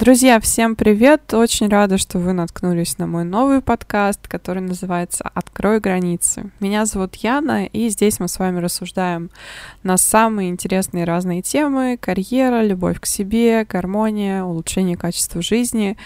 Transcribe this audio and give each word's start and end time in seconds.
Друзья, 0.00 0.40
всем 0.40 0.76
привет! 0.76 1.34
Очень 1.34 1.68
рада, 1.68 1.98
что 1.98 2.18
вы 2.18 2.32
наткнулись 2.32 2.96
на 2.96 3.06
мой 3.06 3.24
новый 3.24 3.60
подкаст, 3.60 4.28
который 4.28 4.62
называется 4.62 5.30
«Открой 5.34 5.78
границы». 5.78 6.50
Меня 6.58 6.86
зовут 6.86 7.16
Яна, 7.16 7.66
и 7.66 7.90
здесь 7.90 8.18
мы 8.18 8.26
с 8.26 8.38
вами 8.38 8.60
рассуждаем 8.60 9.28
на 9.82 9.98
самые 9.98 10.48
интересные 10.48 11.04
разные 11.04 11.42
темы— 11.42 11.98
карьера, 12.00 12.62
любовь 12.62 12.98
к 12.98 13.04
себе, 13.04 13.66
гармония, 13.68 14.42
улучшение 14.42 14.96
качества 14.96 15.42
жизни. 15.42 15.98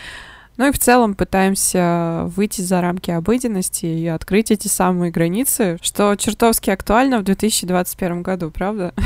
Ну 0.56 0.66
и 0.66 0.72
в 0.72 0.78
целом 0.80 1.14
пытаемся 1.14 2.24
выйти 2.34 2.62
за 2.62 2.80
рамки 2.80 3.12
обыденности 3.12 3.86
и 3.86 4.08
открыть 4.08 4.50
эти 4.50 4.66
самые 4.66 5.12
границы, 5.12 5.78
что 5.82 6.16
чертовски 6.16 6.70
актуально 6.70 7.20
в 7.20 7.22
2021 7.22 8.22
году, 8.22 8.50
правда? 8.50 8.92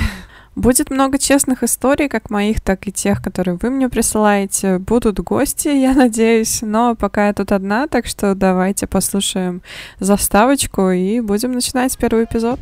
Будет 0.55 0.91
много 0.91 1.19
честных 1.19 1.63
историй, 1.63 2.09
как 2.09 2.31
моих, 2.31 2.61
так 2.61 2.89
и 2.89 2.93
тех, 2.93 3.23
которые 3.23 3.59
вы 3.61 3.71
мне 3.71 3.89
присылаете. 3.89 4.79
Будут 4.79 5.21
гости, 5.21 5.69
я 5.69 5.95
надеюсь, 5.95 6.63
но 6.63 6.95
пока 6.95 7.29
я 7.29 7.35
тут 7.35 7.53
одна, 7.53 7.87
так 7.87 8.07
что 8.07 8.35
давайте 8.35 8.87
послушаем 8.87 9.63
заставочку 10.01 10.91
и 10.91 11.21
будем 11.21 11.53
начинать 11.53 11.97
первый 11.97 12.25
эпизод. 12.25 12.61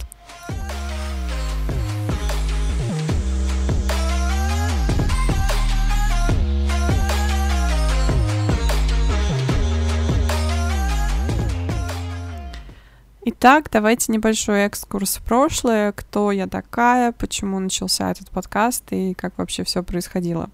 Итак, 13.28 13.70
давайте 13.72 14.12
небольшой 14.12 14.60
экскурс 14.60 15.16
в 15.16 15.22
прошлое. 15.24 15.90
Кто 15.90 16.30
я 16.30 16.46
такая, 16.46 17.10
почему 17.10 17.58
начался 17.58 18.12
этот 18.12 18.30
подкаст 18.30 18.84
и 18.92 19.14
как 19.14 19.36
вообще 19.36 19.64
все 19.64 19.82
происходило. 19.82 20.48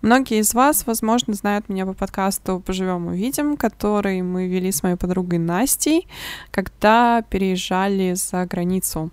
Многие 0.00 0.38
из 0.38 0.54
вас, 0.54 0.86
возможно, 0.86 1.34
знают 1.34 1.68
меня 1.68 1.84
по 1.84 1.92
подкасту 1.92 2.62
«Поживем 2.64 3.08
увидим», 3.08 3.58
который 3.58 4.22
мы 4.22 4.48
вели 4.48 4.72
с 4.72 4.82
моей 4.82 4.96
подругой 4.96 5.38
Настей, 5.40 6.08
когда 6.50 7.20
переезжали 7.28 8.14
за 8.14 8.46
границу. 8.46 9.10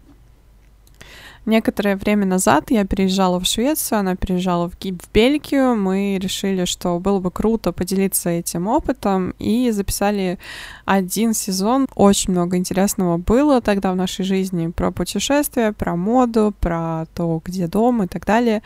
Некоторое 1.47 1.95
время 1.95 2.25
назад 2.25 2.71
я 2.71 2.83
переезжала 2.85 3.39
в 3.39 3.45
Швецию, 3.45 3.99
она 3.99 4.17
переезжала 4.17 4.69
в, 4.69 4.73
в 4.73 5.13
Бельгию. 5.13 5.77
Мы 5.77 6.19
решили, 6.21 6.65
что 6.65 6.99
было 6.99 7.21
бы 7.21 7.31
круто 7.31 7.71
поделиться 7.71 8.29
этим 8.29 8.67
опытом 8.67 9.33
и 9.39 9.71
записали 9.71 10.39
один 10.83 11.33
сезон. 11.33 11.87
Очень 11.95 12.33
много 12.33 12.57
интересного 12.57 13.15
было 13.15 13.61
тогда 13.61 13.93
в 13.93 13.95
нашей 13.95 14.25
жизни 14.25 14.67
про 14.67 14.91
путешествия, 14.91 15.71
про 15.71 15.95
моду, 15.95 16.53
про 16.59 17.05
то, 17.15 17.41
где 17.45 17.67
дом 17.67 18.03
и 18.03 18.07
так 18.07 18.25
далее. 18.25 18.61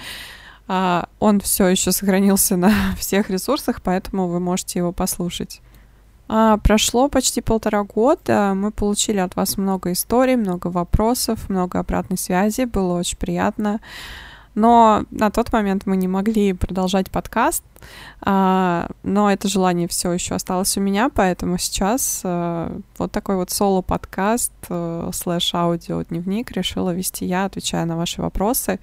А, 0.67 1.07
он 1.19 1.39
все 1.39 1.67
еще 1.67 1.91
сохранился 1.91 2.57
на 2.57 2.73
всех 2.97 3.29
ресурсах, 3.29 3.83
поэтому 3.83 4.27
вы 4.27 4.39
можете 4.39 4.79
его 4.79 4.91
послушать. 4.91 5.61
А, 6.33 6.57
прошло 6.57 7.09
почти 7.09 7.41
полтора 7.41 7.83
года, 7.83 8.53
мы 8.55 8.71
получили 8.71 9.17
от 9.17 9.35
вас 9.35 9.57
много 9.57 9.91
историй, 9.91 10.37
много 10.37 10.67
вопросов, 10.67 11.49
много 11.49 11.77
обратной 11.77 12.17
связи, 12.17 12.63
было 12.63 12.97
очень 12.97 13.17
приятно. 13.17 13.81
Но 14.55 15.05
на 15.11 15.31
тот 15.31 15.51
момент 15.53 15.85
мы 15.85 15.95
не 15.95 16.07
могли 16.07 16.53
продолжать 16.53 17.09
подкаст, 17.09 17.63
а, 18.21 18.89
но 19.03 19.31
это 19.31 19.47
желание 19.47 19.87
все 19.87 20.11
еще 20.11 20.35
осталось 20.35 20.77
у 20.77 20.81
меня, 20.81 21.09
поэтому 21.09 21.57
сейчас 21.57 22.21
а, 22.23 22.77
вот 22.97 23.11
такой 23.11 23.37
вот 23.37 23.49
соло-подкаст 23.49 24.51
а, 24.69 25.09
слэш 25.13 25.53
аудио-дневник 25.53 26.51
решила 26.51 26.93
вести 26.93 27.25
я, 27.25 27.45
отвечая 27.45 27.85
на 27.85 27.95
ваши 27.95 28.21
вопросы. 28.21 28.79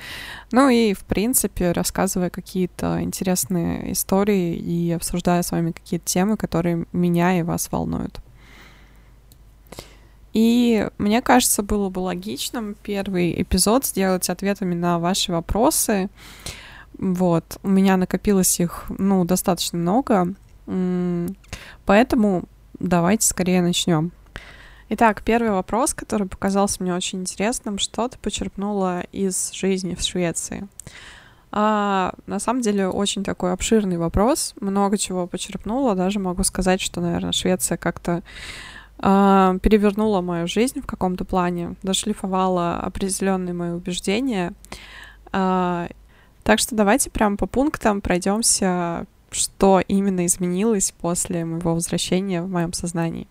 Ну 0.53 0.69
и, 0.69 0.95
в 0.95 1.05
принципе, 1.05 1.73
рассказывая 1.73 2.31
какие-то 2.31 3.03
интересные 3.03 3.93
истории 3.93 4.57
и 4.57 4.93
обсуждая 4.93 5.43
с 5.43 5.53
вами 5.53 5.73
какие-то 5.73 6.07
темы, 6.07 6.37
которые 6.37 6.87
меня 6.93 7.39
и 7.39 7.43
вас 7.43 7.71
волнуют. 7.71 8.21
И 10.33 10.89
мне 10.99 11.23
кажется, 11.23 11.63
было 11.63 11.89
бы 11.89 12.01
логичным 12.01 12.77
первый 12.83 13.41
эпизод 13.43 13.87
сделать 13.87 14.29
ответами 14.29 14.75
на 14.75 14.99
ваши 14.99 15.33
вопросы. 15.33 16.11
Вот, 16.99 17.59
у 17.63 17.69
меня 17.69 17.97
накопилось 17.97 18.61
их, 18.61 18.87
ну, 18.99 19.25
достаточно 19.25 19.79
много, 19.79 20.35
поэтому 21.87 22.45
давайте 22.79 23.27
скорее 23.27 23.63
начнем. 23.63 24.13
Итак, 24.91 25.23
первый 25.23 25.51
вопрос, 25.51 25.93
который 25.93 26.27
показался 26.27 26.83
мне 26.83 26.95
очень 26.95 27.21
интересным, 27.21 27.79
что 27.79 28.09
ты 28.09 28.19
почерпнула 28.19 29.03
из 29.13 29.53
жизни 29.53 29.95
в 29.95 30.01
Швеции? 30.01 30.67
А, 31.51 32.15
на 32.27 32.39
самом 32.39 32.63
деле 32.63 32.89
очень 32.89 33.23
такой 33.23 33.53
обширный 33.53 33.97
вопрос, 33.99 34.55
много 34.61 34.99
чего 34.99 35.27
почерпнула, 35.27 35.95
даже 35.95 36.19
могу 36.19 36.43
сказать, 36.43 36.81
что, 36.81 37.01
наверное, 37.01 37.33
Швеция 37.33 37.77
как-то 37.77 38.23
перевернула 39.01 40.21
мою 40.21 40.47
жизнь 40.49 40.81
в 40.81 40.87
каком-то 40.87 41.25
плане, 41.25 41.77
дошлифовала 41.83 42.77
определенные 42.81 43.55
мои 43.55 43.71
убеждения. 43.71 44.53
А, 45.33 45.89
так 46.43 46.59
что 46.59 46.75
давайте 46.75 47.11
прям 47.11 47.37
по 47.37 47.47
пунктам 47.47 48.01
пройдемся, 48.01 49.07
что 49.31 49.81
именно 49.87 50.27
изменилось 50.27 50.93
после 50.93 51.45
моего 51.45 51.75
возвращения 51.75 52.43
в 52.43 52.49
моем 52.49 52.73
сознании. 52.73 53.29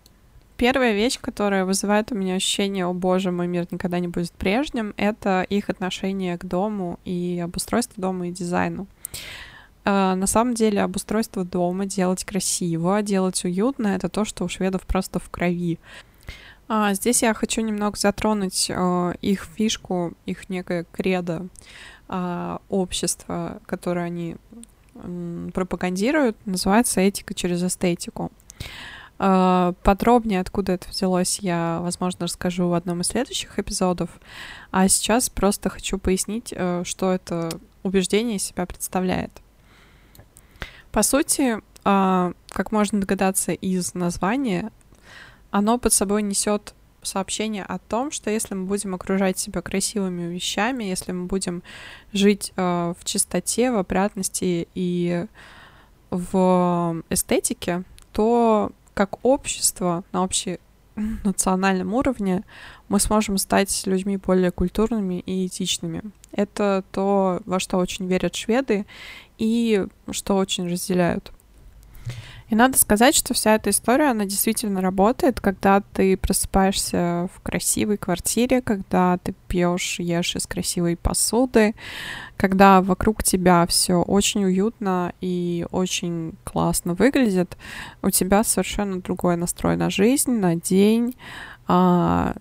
Первая 0.56 0.92
вещь, 0.92 1.18
которая 1.20 1.64
вызывает 1.64 2.10
у 2.10 2.16
меня 2.16 2.34
ощущение, 2.34 2.86
о 2.86 2.92
боже, 2.92 3.30
мой 3.30 3.46
мир 3.46 3.66
никогда 3.70 4.00
не 4.00 4.08
будет 4.08 4.32
прежним, 4.32 4.92
это 4.96 5.42
их 5.48 5.70
отношение 5.70 6.36
к 6.36 6.44
дому 6.44 6.98
и 7.04 7.40
обустройство 7.44 8.00
дома 8.00 8.28
и 8.28 8.32
дизайну. 8.32 8.88
А, 9.90 10.14
на 10.16 10.26
самом 10.26 10.52
деле 10.52 10.82
обустройство 10.82 11.46
дома, 11.46 11.86
делать 11.86 12.22
красиво, 12.22 13.00
делать 13.00 13.42
уютно, 13.46 13.86
это 13.86 14.10
то, 14.10 14.26
что 14.26 14.44
у 14.44 14.48
шведов 14.48 14.82
просто 14.82 15.18
в 15.18 15.30
крови. 15.30 15.78
А, 16.68 16.92
здесь 16.92 17.22
я 17.22 17.32
хочу 17.32 17.62
немного 17.62 17.96
затронуть 17.96 18.70
а, 18.70 19.12
их 19.22 19.48
фишку, 19.56 20.12
их 20.26 20.50
некое 20.50 20.84
кредо 20.92 21.46
общества, 22.70 23.60
которое 23.66 24.06
они 24.06 24.36
пропагандируют, 25.52 26.38
называется 26.46 27.02
этика 27.02 27.34
через 27.34 27.62
эстетику. 27.62 28.32
Подробнее, 29.18 30.40
откуда 30.40 30.72
это 30.72 30.88
взялось, 30.88 31.40
я, 31.40 31.80
возможно, 31.82 32.24
расскажу 32.24 32.68
в 32.68 32.72
одном 32.72 33.02
из 33.02 33.08
следующих 33.08 33.58
эпизодов. 33.58 34.08
А 34.70 34.88
сейчас 34.88 35.28
просто 35.28 35.68
хочу 35.68 35.98
пояснить, 35.98 36.54
э, 36.56 36.82
что 36.86 37.12
это 37.12 37.50
убеждение 37.82 38.36
из 38.36 38.44
себя 38.44 38.64
представляет. 38.64 39.42
По 40.92 41.02
сути, 41.02 41.58
а, 41.84 42.32
как 42.50 42.72
можно 42.72 43.00
догадаться 43.00 43.52
из 43.52 43.94
названия, 43.94 44.72
оно 45.50 45.78
под 45.78 45.92
собой 45.92 46.22
несет 46.22 46.74
сообщение 47.02 47.64
о 47.64 47.78
том, 47.78 48.10
что 48.10 48.30
если 48.30 48.54
мы 48.54 48.66
будем 48.66 48.94
окружать 48.94 49.38
себя 49.38 49.62
красивыми 49.62 50.32
вещами, 50.32 50.84
если 50.84 51.12
мы 51.12 51.26
будем 51.26 51.62
жить 52.12 52.52
э, 52.56 52.94
в 52.98 53.04
чистоте, 53.04 53.70
в 53.70 53.78
опрятности 53.78 54.68
и 54.74 55.26
в 56.10 57.02
эстетике, 57.08 57.84
то 58.12 58.72
как 58.94 59.24
общество 59.24 60.04
на 60.12 60.24
общем 60.24 60.58
национальном 61.24 61.94
уровне 61.94 62.44
мы 62.88 62.98
сможем 62.98 63.38
стать 63.38 63.86
людьми 63.86 64.16
более 64.16 64.50
культурными 64.50 65.20
и 65.20 65.46
этичными. 65.46 66.02
Это 66.32 66.84
то, 66.92 67.40
во 67.46 67.60
что 67.60 67.78
очень 67.78 68.06
верят 68.06 68.34
шведы, 68.34 68.86
и 69.38 69.86
что 70.10 70.36
очень 70.36 70.68
разделяют. 70.68 71.32
И 72.48 72.54
надо 72.54 72.78
сказать, 72.78 73.14
что 73.14 73.34
вся 73.34 73.56
эта 73.56 73.68
история, 73.68 74.10
она 74.10 74.24
действительно 74.24 74.80
работает, 74.80 75.38
когда 75.38 75.82
ты 75.92 76.16
просыпаешься 76.16 77.28
в 77.34 77.42
красивой 77.42 77.98
квартире, 77.98 78.62
когда 78.62 79.18
ты 79.18 79.34
пьешь, 79.48 79.98
ешь 80.00 80.34
из 80.34 80.46
красивой 80.46 80.96
посуды, 80.96 81.74
когда 82.38 82.80
вокруг 82.80 83.22
тебя 83.22 83.66
все 83.66 83.96
очень 83.96 84.46
уютно 84.46 85.12
и 85.20 85.66
очень 85.70 86.34
классно 86.44 86.94
выглядит, 86.94 87.58
у 88.00 88.08
тебя 88.08 88.42
совершенно 88.44 89.02
другой 89.02 89.36
настрой 89.36 89.76
на 89.76 89.90
жизнь, 89.90 90.32
на 90.32 90.56
день, 90.56 91.16
а, 91.66 92.34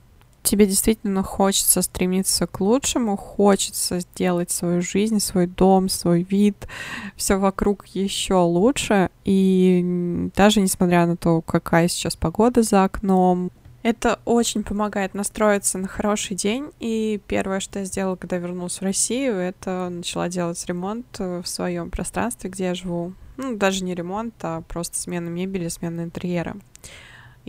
тебе 0.47 0.65
действительно 0.65 1.23
хочется 1.23 1.81
стремиться 1.81 2.47
к 2.47 2.61
лучшему, 2.61 3.17
хочется 3.17 3.99
сделать 3.99 4.49
свою 4.49 4.81
жизнь, 4.81 5.19
свой 5.19 5.45
дом, 5.45 5.89
свой 5.89 6.23
вид, 6.23 6.67
все 7.15 7.35
вокруг 7.37 7.85
еще 7.87 8.35
лучше. 8.35 9.09
И 9.25 10.29
даже 10.35 10.61
несмотря 10.61 11.05
на 11.05 11.17
то, 11.17 11.41
какая 11.41 11.87
сейчас 11.87 12.15
погода 12.15 12.63
за 12.63 12.85
окном, 12.85 13.51
это 13.83 14.19
очень 14.25 14.63
помогает 14.63 15.13
настроиться 15.13 15.77
на 15.77 15.87
хороший 15.87 16.35
день. 16.35 16.71
И 16.79 17.21
первое, 17.27 17.59
что 17.59 17.79
я 17.79 17.85
сделала, 17.85 18.15
когда 18.15 18.37
вернулась 18.37 18.79
в 18.79 18.83
Россию, 18.83 19.35
это 19.35 19.89
начала 19.89 20.29
делать 20.29 20.65
ремонт 20.65 21.19
в 21.19 21.45
своем 21.45 21.89
пространстве, 21.89 22.49
где 22.49 22.65
я 22.65 22.75
живу. 22.75 23.13
Ну, 23.37 23.55
даже 23.55 23.83
не 23.83 23.93
ремонт, 23.95 24.33
а 24.41 24.61
просто 24.61 24.97
смена 24.97 25.29
мебели, 25.29 25.67
смена 25.67 26.01
интерьера. 26.01 26.57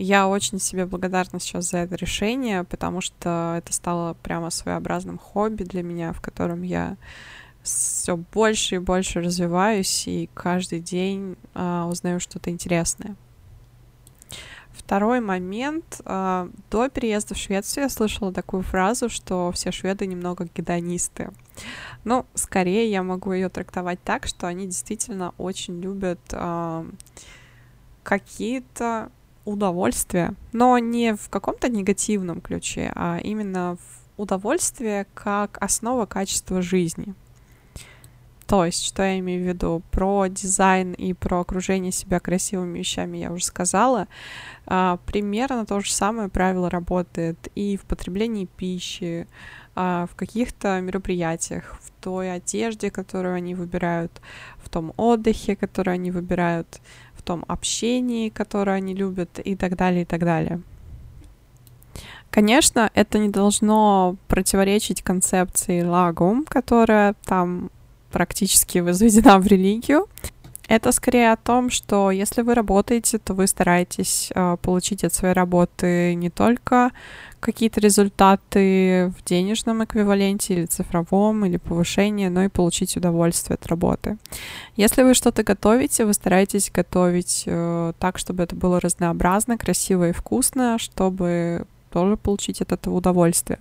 Я 0.01 0.29
очень 0.29 0.61
себе 0.61 0.85
благодарна 0.85 1.41
сейчас 1.41 1.71
за 1.71 1.79
это 1.79 1.95
решение, 1.95 2.63
потому 2.63 3.01
что 3.01 3.55
это 3.57 3.73
стало 3.73 4.13
прямо 4.13 4.49
своеобразным 4.49 5.17
хобби 5.17 5.63
для 5.63 5.83
меня, 5.83 6.13
в 6.13 6.21
котором 6.21 6.61
я 6.61 6.95
все 7.63 8.15
больше 8.15 8.75
и 8.75 8.79
больше 8.79 9.19
развиваюсь, 9.19 10.07
и 10.07 10.29
каждый 10.33 10.79
день 10.79 11.35
а, 11.53 11.85
узнаю 11.85 12.21
что-то 12.21 12.49
интересное. 12.49 13.17
Второй 14.71 15.19
момент. 15.19 15.99
А, 16.05 16.47
до 16.71 16.87
переезда 16.87 17.33
в 17.33 17.37
Швецию 17.37 17.83
я 17.83 17.89
слышала 17.89 18.31
такую 18.31 18.63
фразу, 18.63 19.09
что 19.09 19.51
все 19.51 19.73
шведы 19.73 20.05
немного 20.07 20.47
гедонисты. 20.55 21.31
Ну, 22.05 22.25
скорее 22.35 22.89
я 22.89 23.03
могу 23.03 23.33
ее 23.33 23.49
трактовать 23.49 24.01
так, 24.01 24.27
что 24.27 24.47
они 24.47 24.65
действительно 24.65 25.33
очень 25.37 25.81
любят 25.81 26.21
а, 26.31 26.85
какие-то 28.03 29.11
удовольствия, 29.49 30.33
но 30.53 30.77
не 30.77 31.15
в 31.15 31.29
каком-то 31.29 31.69
негативном 31.69 32.41
ключе, 32.41 32.91
а 32.95 33.19
именно 33.21 33.77
в 33.77 34.21
удовольствие 34.21 35.07
как 35.13 35.57
основа 35.61 36.05
качества 36.05 36.61
жизни. 36.61 37.15
То 38.49 38.65
есть, 38.65 38.83
что 38.83 39.03
я 39.03 39.19
имею 39.19 39.43
в 39.43 39.47
виду? 39.47 39.83
Про 39.91 40.25
дизайн 40.25 40.93
и 40.93 41.13
про 41.13 41.41
окружение 41.41 41.91
себя 41.91 42.19
красивыми 42.19 42.79
вещами 42.79 43.19
я 43.19 43.31
уже 43.31 43.45
сказала. 43.45 44.07
А, 44.65 44.97
примерно 45.05 45.67
то 45.67 45.79
же 45.81 45.93
самое 45.93 46.29
правило 46.29 46.67
работает 46.67 47.47
и 47.53 47.77
в 47.77 47.83
потреблении 47.83 48.45
пищи, 48.45 49.27
а, 49.75 50.07
в 50.11 50.15
каких-то 50.15 50.81
мероприятиях, 50.81 51.77
в 51.79 51.91
той 52.01 52.33
одежде, 52.33 52.89
которую 52.89 53.35
они 53.35 53.53
выбирают, 53.53 54.19
в 54.57 54.67
том 54.67 54.93
отдыхе, 54.97 55.55
который 55.55 55.93
они 55.93 56.09
выбирают, 56.09 56.81
том 57.29 57.45
общении, 57.47 58.29
которое 58.29 58.77
они 58.77 58.95
любят 58.95 59.37
и 59.37 59.55
так 59.55 59.75
далее, 59.75 60.01
и 60.01 60.05
так 60.05 60.21
далее. 60.21 60.61
Конечно, 62.31 62.89
это 62.95 63.19
не 63.19 63.29
должно 63.29 64.15
противоречить 64.27 65.03
концепции 65.03 65.83
лагум, 65.83 66.43
которая 66.43 67.13
там 67.25 67.69
практически 68.11 68.79
возведена 68.85 69.37
в 69.37 69.45
религию. 69.45 70.07
Это 70.69 70.91
скорее 70.91 71.31
о 71.31 71.35
том, 71.35 71.71
что 71.71 72.11
если 72.11 72.43
вы 72.43 72.53
работаете, 72.53 73.17
то 73.17 73.33
вы 73.33 73.47
стараетесь 73.47 74.31
э, 74.35 74.55
получить 74.61 75.03
от 75.03 75.11
своей 75.11 75.33
работы 75.33 76.13
не 76.13 76.29
только 76.29 76.91
какие-то 77.39 77.81
результаты 77.81 79.11
в 79.17 79.23
денежном 79.25 79.83
эквиваленте 79.83 80.53
или 80.53 80.65
цифровом, 80.65 81.43
или 81.43 81.57
повышение, 81.57 82.29
но 82.29 82.43
и 82.43 82.49
получить 82.49 82.95
удовольствие 82.97 83.55
от 83.55 83.65
работы. 83.65 84.17
Если 84.75 85.01
вы 85.01 85.15
что-то 85.15 85.43
готовите, 85.43 86.05
вы 86.05 86.13
стараетесь 86.13 86.69
готовить 86.71 87.45
э, 87.47 87.93
так, 87.97 88.19
чтобы 88.19 88.43
это 88.43 88.55
было 88.55 88.79
разнообразно, 88.79 89.57
красиво 89.57 90.09
и 90.09 90.11
вкусно, 90.11 90.77
чтобы 90.77 91.65
тоже 91.91 92.15
получить 92.15 92.61
от 92.61 92.73
этого 92.73 92.93
удовольствие. 92.97 93.57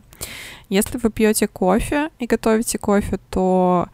Если 0.68 0.98
вы 0.98 1.08
пьете 1.08 1.48
кофе 1.48 2.10
и 2.18 2.26
готовите 2.26 2.76
кофе, 2.76 3.18
то 3.30 3.88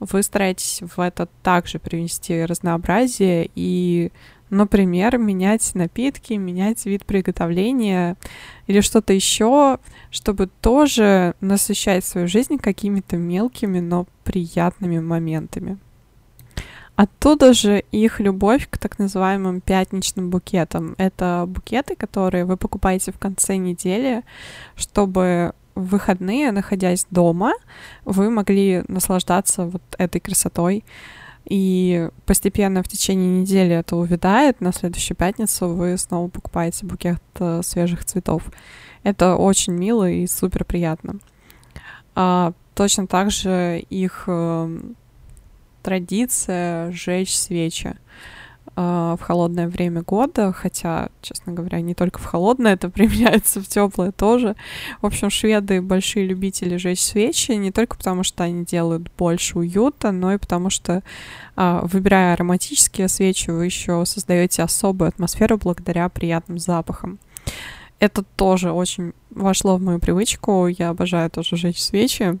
вы 0.00 0.22
стараетесь 0.22 0.80
в 0.82 1.00
это 1.00 1.28
также 1.42 1.78
привнести 1.78 2.44
разнообразие 2.44 3.50
и, 3.54 4.10
например, 4.48 5.18
менять 5.18 5.74
напитки, 5.74 6.32
менять 6.34 6.84
вид 6.86 7.04
приготовления 7.04 8.16
или 8.66 8.80
что-то 8.80 9.12
еще, 9.12 9.78
чтобы 10.10 10.48
тоже 10.60 11.34
насыщать 11.40 12.04
свою 12.04 12.26
жизнь 12.26 12.56
какими-то 12.56 13.16
мелкими, 13.16 13.80
но 13.80 14.06
приятными 14.24 14.98
моментами. 14.98 15.78
Оттуда 16.96 17.54
же 17.54 17.82
их 17.92 18.20
любовь 18.20 18.68
к 18.68 18.76
так 18.76 18.98
называемым 18.98 19.62
пятничным 19.62 20.28
букетам. 20.28 20.94
Это 20.98 21.46
букеты, 21.48 21.96
которые 21.96 22.44
вы 22.44 22.58
покупаете 22.58 23.10
в 23.10 23.18
конце 23.18 23.56
недели, 23.56 24.22
чтобы 24.76 25.54
в 25.80 25.88
выходные, 25.88 26.52
находясь 26.52 27.06
дома, 27.10 27.52
вы 28.04 28.30
могли 28.30 28.84
наслаждаться 28.88 29.64
вот 29.64 29.82
этой 29.98 30.20
красотой. 30.20 30.84
И 31.46 32.08
постепенно 32.26 32.82
в 32.82 32.88
течение 32.88 33.40
недели 33.40 33.74
это 33.74 33.96
увядает. 33.96 34.60
На 34.60 34.72
следующую 34.72 35.16
пятницу 35.16 35.68
вы 35.68 35.96
снова 35.96 36.28
покупаете 36.28 36.86
букет 36.86 37.22
э, 37.38 37.62
свежих 37.64 38.04
цветов. 38.04 38.44
Это 39.02 39.36
очень 39.36 39.72
мило 39.72 40.08
и 40.08 40.26
супер 40.26 40.64
приятно. 40.64 41.18
А, 42.14 42.52
точно 42.74 43.06
так 43.06 43.30
же 43.30 43.80
их 43.90 44.24
э, 44.26 44.80
традиция 45.82 46.92
сжечь 46.92 47.36
свечи. 47.36 47.96
А, 48.76 49.16
в 49.16 49.22
холодное 49.22 49.68
время 49.68 50.02
года, 50.02 50.52
хотя, 50.52 51.10
честно 51.22 51.52
говоря, 51.52 51.80
не 51.80 51.94
только 51.94 52.18
в 52.18 52.24
холодное, 52.24 52.74
это 52.74 52.88
применяется 52.90 53.60
в 53.60 53.68
теплое 53.68 54.12
тоже. 54.12 54.56
В 55.02 55.06
общем, 55.06 55.28
шведы 55.28 55.82
большие 55.82 56.26
любители 56.26 56.76
жечь 56.76 57.02
свечи, 57.02 57.52
не 57.52 57.72
только 57.72 57.96
потому, 57.96 58.22
что 58.22 58.44
они 58.44 58.64
делают 58.64 59.10
больше 59.18 59.58
уюта, 59.58 60.12
но 60.12 60.32
и 60.32 60.38
потому 60.38 60.70
что, 60.70 61.02
а, 61.56 61.82
выбирая 61.84 62.34
ароматические 62.34 63.08
свечи, 63.08 63.50
вы 63.50 63.66
еще 63.66 64.04
создаете 64.06 64.62
особую 64.62 65.08
атмосферу 65.08 65.58
благодаря 65.58 66.08
приятным 66.08 66.58
запахам. 66.58 67.18
Это 67.98 68.22
тоже 68.22 68.72
очень 68.72 69.12
вошло 69.30 69.76
в 69.76 69.82
мою 69.82 69.98
привычку. 69.98 70.68
Я 70.68 70.90
обожаю 70.90 71.28
тоже 71.30 71.56
жечь 71.56 71.82
свечи 71.82 72.38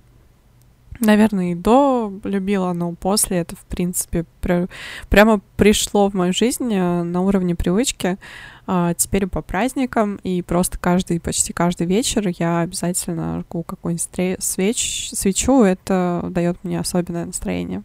наверное, 1.00 1.52
и 1.52 1.54
до 1.54 2.12
любила, 2.24 2.72
но 2.72 2.92
после 2.92 3.38
это, 3.38 3.56
в 3.56 3.64
принципе, 3.64 4.24
пр 4.40 4.68
прямо 5.08 5.40
пришло 5.56 6.08
в 6.08 6.14
мою 6.14 6.32
жизнь 6.32 6.72
э, 6.72 7.02
на 7.02 7.22
уровне 7.22 7.54
привычки. 7.54 8.18
А 8.66 8.94
теперь 8.94 9.26
по 9.26 9.42
праздникам, 9.42 10.20
и 10.22 10.42
просто 10.42 10.78
каждый, 10.78 11.18
почти 11.18 11.52
каждый 11.52 11.88
вечер 11.88 12.28
я 12.38 12.60
обязательно 12.60 13.40
жгу 13.40 13.64
какую-нибудь 13.64 14.36
свеч, 14.38 15.10
свечу, 15.12 15.62
это 15.62 16.24
дает 16.30 16.62
мне 16.62 16.78
особенное 16.78 17.26
настроение. 17.26 17.82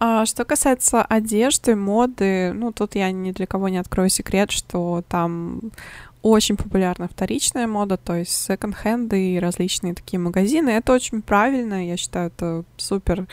А 0.00 0.26
что 0.26 0.44
касается 0.44 1.02
одежды, 1.02 1.76
моды, 1.76 2.52
ну, 2.52 2.72
тут 2.72 2.96
я 2.96 3.12
ни 3.12 3.30
для 3.30 3.46
кого 3.46 3.68
не 3.68 3.78
открою 3.78 4.08
секрет, 4.08 4.50
что 4.50 5.04
там 5.08 5.60
очень 6.22 6.56
популярна 6.56 7.08
вторичная 7.08 7.66
мода, 7.66 7.96
то 7.96 8.14
есть 8.14 8.32
секонд-хенды 8.32 9.34
и 9.34 9.38
различные 9.38 9.94
такие 9.94 10.18
магазины. 10.20 10.70
Это 10.70 10.92
очень 10.92 11.20
правильно, 11.20 11.86
я 11.86 11.96
считаю, 11.96 12.28
это 12.28 12.64
супер 12.76 13.26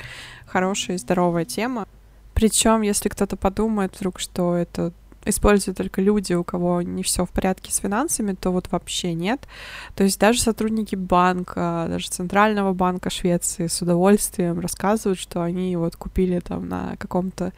хорошая 0.48 0.98
и 0.98 1.00
здоровая 1.00 1.46
тема. 1.46 1.88
Причем, 2.34 2.82
если 2.82 3.10
кто-то 3.10 3.36
подумает 3.36 3.96
вдруг, 3.96 4.20
что 4.20 4.56
это 4.56 4.94
используют 5.26 5.78
только 5.78 6.02
люди, 6.02 6.34
у 6.34 6.44
кого 6.44 6.82
не 6.82 7.04
все 7.04 7.26
в 7.26 7.30
порядке 7.30 7.72
с 7.72 7.78
финансами, 7.78 8.34
то 8.34 8.52
вот 8.52 8.72
вообще 8.72 9.14
нет. 9.14 9.48
То 9.96 10.04
есть 10.04 10.20
даже 10.20 10.42
сотрудники 10.42 10.96
банка, 10.96 11.88
даже 11.90 12.10
Центрального 12.10 12.74
банка 12.74 13.10
Швеции 13.10 13.68
с 13.68 13.82
удовольствием 13.82 14.60
рассказывают, 14.60 15.20
что 15.20 15.42
они 15.42 15.76
вот 15.76 15.96
купили 15.96 16.40
там 16.40 16.68
на 16.68 16.96
каком-то 16.98 17.54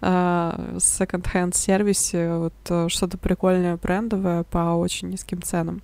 э, 0.00 0.76
second-hand 0.76 1.54
сервисе 1.54 2.34
вот 2.34 2.54
э, 2.68 2.88
что-то 2.88 3.18
прикольное 3.18 3.76
брендовое 3.76 4.44
по 4.44 4.74
очень 4.74 5.10
низким 5.10 5.42
ценам. 5.42 5.82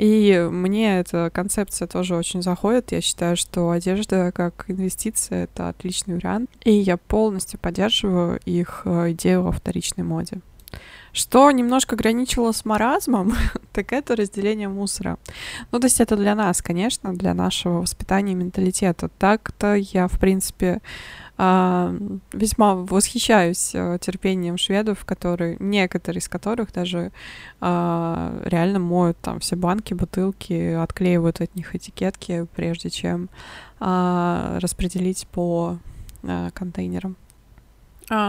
И 0.00 0.48
мне 0.50 0.98
эта 0.98 1.28
концепция 1.30 1.86
тоже 1.86 2.16
очень 2.16 2.40
заходит. 2.40 2.90
Я 2.90 3.02
считаю, 3.02 3.36
что 3.36 3.68
одежда 3.68 4.32
как 4.32 4.64
инвестиция— 4.68 5.44
это 5.52 5.68
отличный 5.68 6.14
вариант. 6.14 6.48
И 6.64 6.72
я 6.72 6.96
полностью 6.96 7.58
поддерживаю 7.60 8.40
их 8.46 8.80
э, 8.86 9.12
идею 9.12 9.46
о 9.46 9.52
вторичной 9.52 10.02
моде. 10.02 10.38
Что 11.12 11.50
немножко 11.50 11.96
граничило 11.96 12.52
с 12.52 12.64
маразмом, 12.64 13.34
так 13.74 13.92
это 13.92 14.16
разделение 14.16 14.68
мусора. 14.68 15.18
Ну, 15.70 15.78
то 15.80 15.84
есть 15.84 16.00
это 16.00 16.16
для 16.16 16.34
нас, 16.34 16.62
конечно, 16.62 17.14
для 17.14 17.34
нашего 17.34 17.82
воспитания 17.82 18.32
и 18.32 18.36
менталитета. 18.36 19.10
Так-то 19.18 19.74
я, 19.74 20.08
в 20.08 20.18
принципе, 20.18 20.80
весьма 22.32 22.74
восхищаюсь 22.74 23.74
э, 23.74 23.98
терпением 23.98 24.58
шведов, 24.58 25.06
которые, 25.06 25.56
некоторые 25.58 26.18
из 26.18 26.28
которых 26.28 26.70
даже 26.70 27.12
а, 27.62 28.42
реально 28.44 28.78
моют 28.78 29.16
там 29.18 29.40
все 29.40 29.56
банки, 29.56 29.94
бутылки, 29.94 30.74
отклеивают 30.74 31.40
от 31.40 31.54
них 31.54 31.74
этикетки, 31.74 32.46
прежде 32.54 32.90
чем 32.90 33.30
а, 33.78 34.58
распределить 34.60 35.26
по 35.28 35.78
контейнерам. 36.52 37.16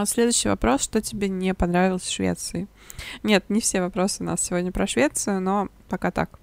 Следующий 0.05 0.47
вопрос. 0.47 0.81
Что 0.81 1.01
тебе 1.01 1.27
не 1.27 1.53
понравилось 1.53 2.03
в 2.03 2.11
Швеции? 2.11 2.67
Нет, 3.23 3.49
не 3.49 3.59
все 3.59 3.81
вопросы 3.81 4.23
у 4.23 4.25
нас 4.25 4.41
сегодня 4.41 4.71
про 4.71 4.87
Швецию, 4.87 5.41
но 5.41 5.67
пока 5.89 6.11
так. 6.11 6.39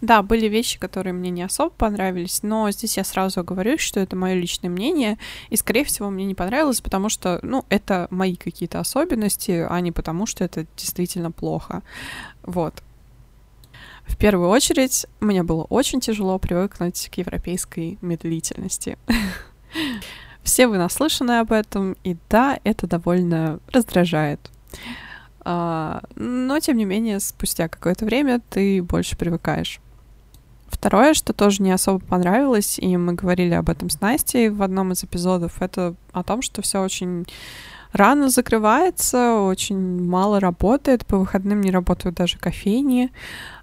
Да, 0.00 0.22
были 0.22 0.46
вещи, 0.46 0.78
которые 0.78 1.12
мне 1.12 1.30
не 1.30 1.42
особо 1.42 1.70
понравились, 1.70 2.42
но 2.42 2.70
здесь 2.70 2.96
я 2.96 3.04
сразу 3.04 3.42
говорю, 3.42 3.78
что 3.78 4.00
это 4.00 4.16
мое 4.16 4.34
личное 4.34 4.68
мнение, 4.68 5.18
и, 5.48 5.56
скорее 5.56 5.84
всего, 5.84 6.10
мне 6.10 6.24
не 6.24 6.34
понравилось, 6.34 6.80
потому 6.80 7.08
что, 7.08 7.38
ну, 7.42 7.64
это 7.68 8.06
мои 8.10 8.36
какие-то 8.36 8.80
особенности, 8.80 9.66
а 9.68 9.80
не 9.80 9.92
потому, 9.92 10.26
что 10.26 10.44
это 10.44 10.66
действительно 10.76 11.30
плохо. 11.30 11.82
Вот. 12.42 12.82
В 14.06 14.16
первую 14.16 14.48
очередь, 14.50 15.06
мне 15.20 15.42
было 15.42 15.64
очень 15.64 16.00
тяжело 16.00 16.38
привыкнуть 16.38 17.08
к 17.10 17.18
европейской 17.18 17.98
медлительности. 18.00 18.98
Все 20.42 20.68
вы 20.68 20.78
наслышаны 20.78 21.40
об 21.40 21.50
этом, 21.50 21.96
и 22.04 22.16
да, 22.30 22.60
это 22.62 22.86
довольно 22.86 23.58
раздражает. 23.72 24.38
А, 25.48 26.02
но, 26.16 26.58
тем 26.58 26.76
не 26.76 26.84
менее, 26.84 27.20
спустя 27.20 27.68
какое-то 27.68 28.04
время 28.04 28.40
ты 28.50 28.82
больше 28.82 29.16
привыкаешь. 29.16 29.78
Второе, 30.66 31.14
что 31.14 31.32
тоже 31.32 31.62
не 31.62 31.70
особо 31.70 32.00
понравилось, 32.00 32.80
и 32.80 32.96
мы 32.96 33.12
говорили 33.12 33.54
об 33.54 33.70
этом 33.70 33.88
с 33.88 34.00
Настей 34.00 34.48
в 34.48 34.60
одном 34.60 34.90
из 34.90 35.04
эпизодов, 35.04 35.62
это 35.62 35.94
о 36.10 36.24
том, 36.24 36.42
что 36.42 36.62
все 36.62 36.82
очень 36.82 37.26
рано 37.92 38.28
закрывается, 38.28 39.34
очень 39.34 40.04
мало 40.04 40.40
работает, 40.40 41.06
по 41.06 41.16
выходным 41.16 41.60
не 41.60 41.70
работают 41.70 42.16
даже 42.16 42.38
кофейни, 42.38 43.12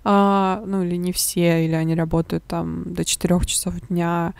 а, 0.05 0.63
ну 0.65 0.83
или 0.83 0.95
не 0.95 1.11
все, 1.11 1.65
или 1.65 1.73
они 1.73 1.95
работают 1.95 2.45
там 2.45 2.93
до 2.93 3.03
4 3.03 3.41
часов 3.41 3.73
дня, 3.89 4.33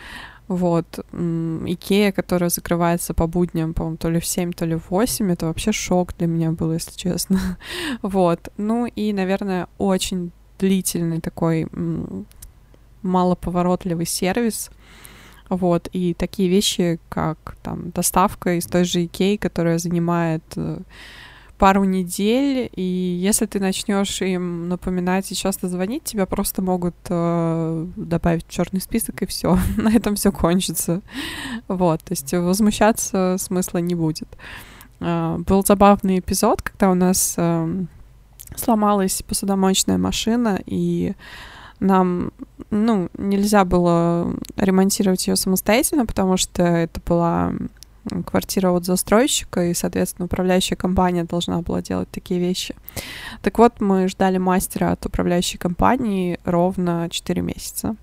вот. 0.47 0.99
Икея, 1.11 2.11
которая 2.11 2.49
закрывается 2.49 3.13
по 3.13 3.27
будням, 3.27 3.73
по-моему, 3.73 3.97
то 3.97 4.09
ли 4.09 4.19
в 4.19 4.25
7, 4.25 4.53
то 4.53 4.65
ли 4.65 4.75
в 4.75 4.91
8, 4.91 5.31
это 5.31 5.45
вообще 5.47 5.71
шок 5.71 6.13
для 6.17 6.27
меня 6.27 6.51
был, 6.51 6.73
если 6.73 6.95
честно. 6.95 7.57
вот. 8.01 8.49
Ну 8.57 8.85
и, 8.85 9.13
наверное, 9.13 9.67
очень 9.77 10.31
длительный 10.59 11.21
такой 11.21 11.67
малоповоротливый 13.01 14.05
сервис. 14.05 14.69
Вот, 15.49 15.89
и 15.91 16.13
такие 16.13 16.49
вещи, 16.49 16.99
как 17.09 17.57
там 17.61 17.91
доставка 17.91 18.57
из 18.57 18.65
той 18.65 18.85
же 18.85 19.05
Икеи, 19.05 19.35
которая 19.35 19.77
занимает 19.77 20.43
э, 20.55 20.79
пару 21.63 21.85
недель, 21.85 22.69
и 22.75 22.81
если 22.81 23.45
ты 23.45 23.57
начнешь 23.57 24.21
им 24.21 24.67
напоминать 24.67 25.31
и 25.31 25.35
часто 25.35 25.69
звонить, 25.69 26.03
тебя 26.03 26.25
просто 26.25 26.61
могут 26.61 26.93
э, 27.07 27.87
добавить 27.95 28.45
в 28.45 28.49
черный 28.49 28.81
список, 28.81 29.21
и 29.21 29.25
все. 29.25 29.57
На 29.77 29.95
этом 29.95 30.15
все 30.15 30.33
кончится. 30.33 31.01
Вот, 31.69 32.03
то 32.03 32.11
есть 32.11 32.33
возмущаться 32.33 33.37
смысла 33.39 33.77
не 33.77 33.95
будет. 33.95 34.27
Э, 34.99 35.37
был 35.37 35.63
забавный 35.63 36.19
эпизод, 36.19 36.61
когда 36.61 36.91
у 36.91 36.95
нас 36.95 37.35
э, 37.37 37.85
сломалась 38.57 39.23
посудомоечная 39.25 39.97
машина, 39.97 40.59
и 40.65 41.13
нам, 41.79 42.33
ну, 42.71 43.07
нельзя 43.17 43.63
было 43.63 44.35
ремонтировать 44.57 45.27
ее 45.27 45.37
самостоятельно, 45.37 46.05
потому 46.05 46.35
что 46.35 46.61
это 46.61 46.99
была 47.05 47.53
квартира 48.25 48.71
от 48.71 48.85
застройщика, 48.85 49.65
и, 49.65 49.73
соответственно, 49.73 50.25
управляющая 50.25 50.77
компания 50.77 51.23
должна 51.23 51.61
была 51.61 51.81
делать 51.81 52.09
такие 52.09 52.39
вещи. 52.39 52.75
Так 53.41 53.57
вот, 53.59 53.81
мы 53.81 54.07
ждали 54.07 54.37
мастера 54.37 54.91
от 54.91 55.05
управляющей 55.05 55.57
компании 55.57 56.39
ровно 56.43 57.07
4 57.09 57.41
месяца. 57.41 57.95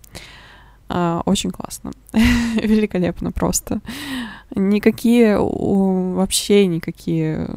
А, 0.92 1.22
очень 1.24 1.50
классно. 1.52 1.92
Великолепно 2.12 3.30
просто. 3.30 3.80
Никакие, 4.56 5.38
вообще 5.38 6.66
никакие 6.66 7.48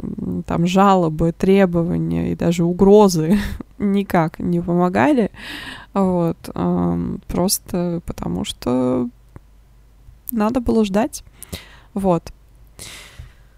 там 0.45 0.67
жалобы, 0.67 1.31
требования 1.31 2.31
и 2.31 2.35
даже 2.35 2.63
угрозы 2.63 3.39
никак 3.79 4.37
не 4.37 4.61
помогали. 4.61 5.31
Вот. 5.95 6.37
Просто 7.27 8.01
потому 8.05 8.45
что 8.45 9.09
надо 10.31 10.61
было 10.61 10.85
ждать. 10.85 11.23
Вот. 11.93 12.31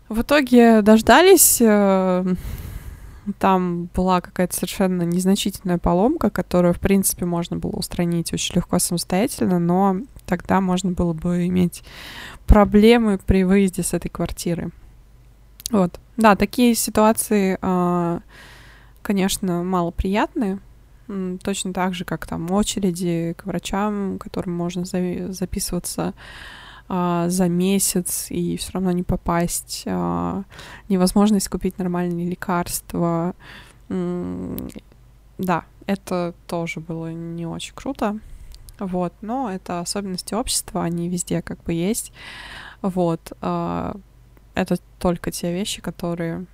В 0.09 0.21
итоге 0.21 0.81
дождались. 0.81 1.59
Э, 1.61 2.25
там 3.39 3.89
была 3.93 4.21
какая-то 4.21 4.55
совершенно 4.55 5.01
незначительная 5.01 5.77
поломка, 5.77 6.29
которую, 6.29 6.73
в 6.73 6.79
принципе, 6.79 7.25
можно 7.25 7.57
было 7.57 7.71
устранить 7.71 8.31
очень 8.33 8.55
легко 8.55 8.77
самостоятельно, 8.77 9.57
но 9.59 9.97
тогда 10.25 10.61
можно 10.61 10.91
было 10.91 11.13
бы 11.13 11.47
иметь 11.47 11.83
проблемы 12.45 13.17
при 13.17 13.43
выезде 13.43 13.83
с 13.83 13.93
этой 13.93 14.09
квартиры. 14.09 14.69
Вот. 15.71 15.99
Да, 16.17 16.35
такие 16.35 16.75
ситуации, 16.75 17.57
а, 17.61 18.19
конечно, 19.01 19.63
малоприятные. 19.63 20.59
Точно 21.43 21.73
так 21.73 21.93
же, 21.93 22.05
как 22.05 22.25
там 22.25 22.49
очереди 22.51 23.35
к 23.37 23.45
врачам, 23.45 24.17
которым 24.19 24.55
можно 24.55 24.85
записываться 24.85 26.13
а, 26.87 27.29
за 27.29 27.47
месяц 27.47 28.27
и 28.29 28.57
все 28.57 28.73
равно 28.73 28.91
не 28.91 29.03
попасть, 29.03 29.83
а, 29.87 30.43
невозможность 30.89 31.49
купить 31.49 31.77
нормальные 31.77 32.29
лекарства. 32.29 33.33
Да, 33.89 35.65
это 35.87 36.33
тоже 36.47 36.79
было 36.79 37.11
не 37.11 37.45
очень 37.45 37.73
круто. 37.73 38.19
Вот, 38.79 39.13
но 39.21 39.49
это 39.49 39.79
особенности 39.79 40.33
общества, 40.33 40.83
они 40.83 41.07
везде 41.09 41.41
как 41.41 41.63
бы 41.63 41.73
есть. 41.73 42.11
Вот, 42.81 43.33
а, 43.41 43.95
это 44.53 44.77
только 44.99 45.31
те 45.31 45.53
вещи, 45.53 45.81
которые 45.81 46.45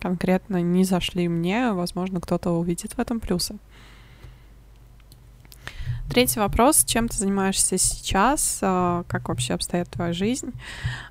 конкретно 0.00 0.62
не 0.62 0.84
зашли 0.84 1.28
мне, 1.28 1.72
возможно, 1.72 2.20
кто-то 2.20 2.50
увидит 2.52 2.92
в 2.92 2.98
этом 3.00 3.20
плюсы. 3.20 3.58
Третий 6.08 6.40
вопрос. 6.40 6.84
Чем 6.84 7.06
ты 7.06 7.18
занимаешься 7.18 7.76
сейчас? 7.76 8.60
А, 8.62 9.04
как 9.08 9.28
вообще 9.28 9.52
обстоит 9.52 9.90
твоя 9.90 10.14
жизнь? 10.14 10.52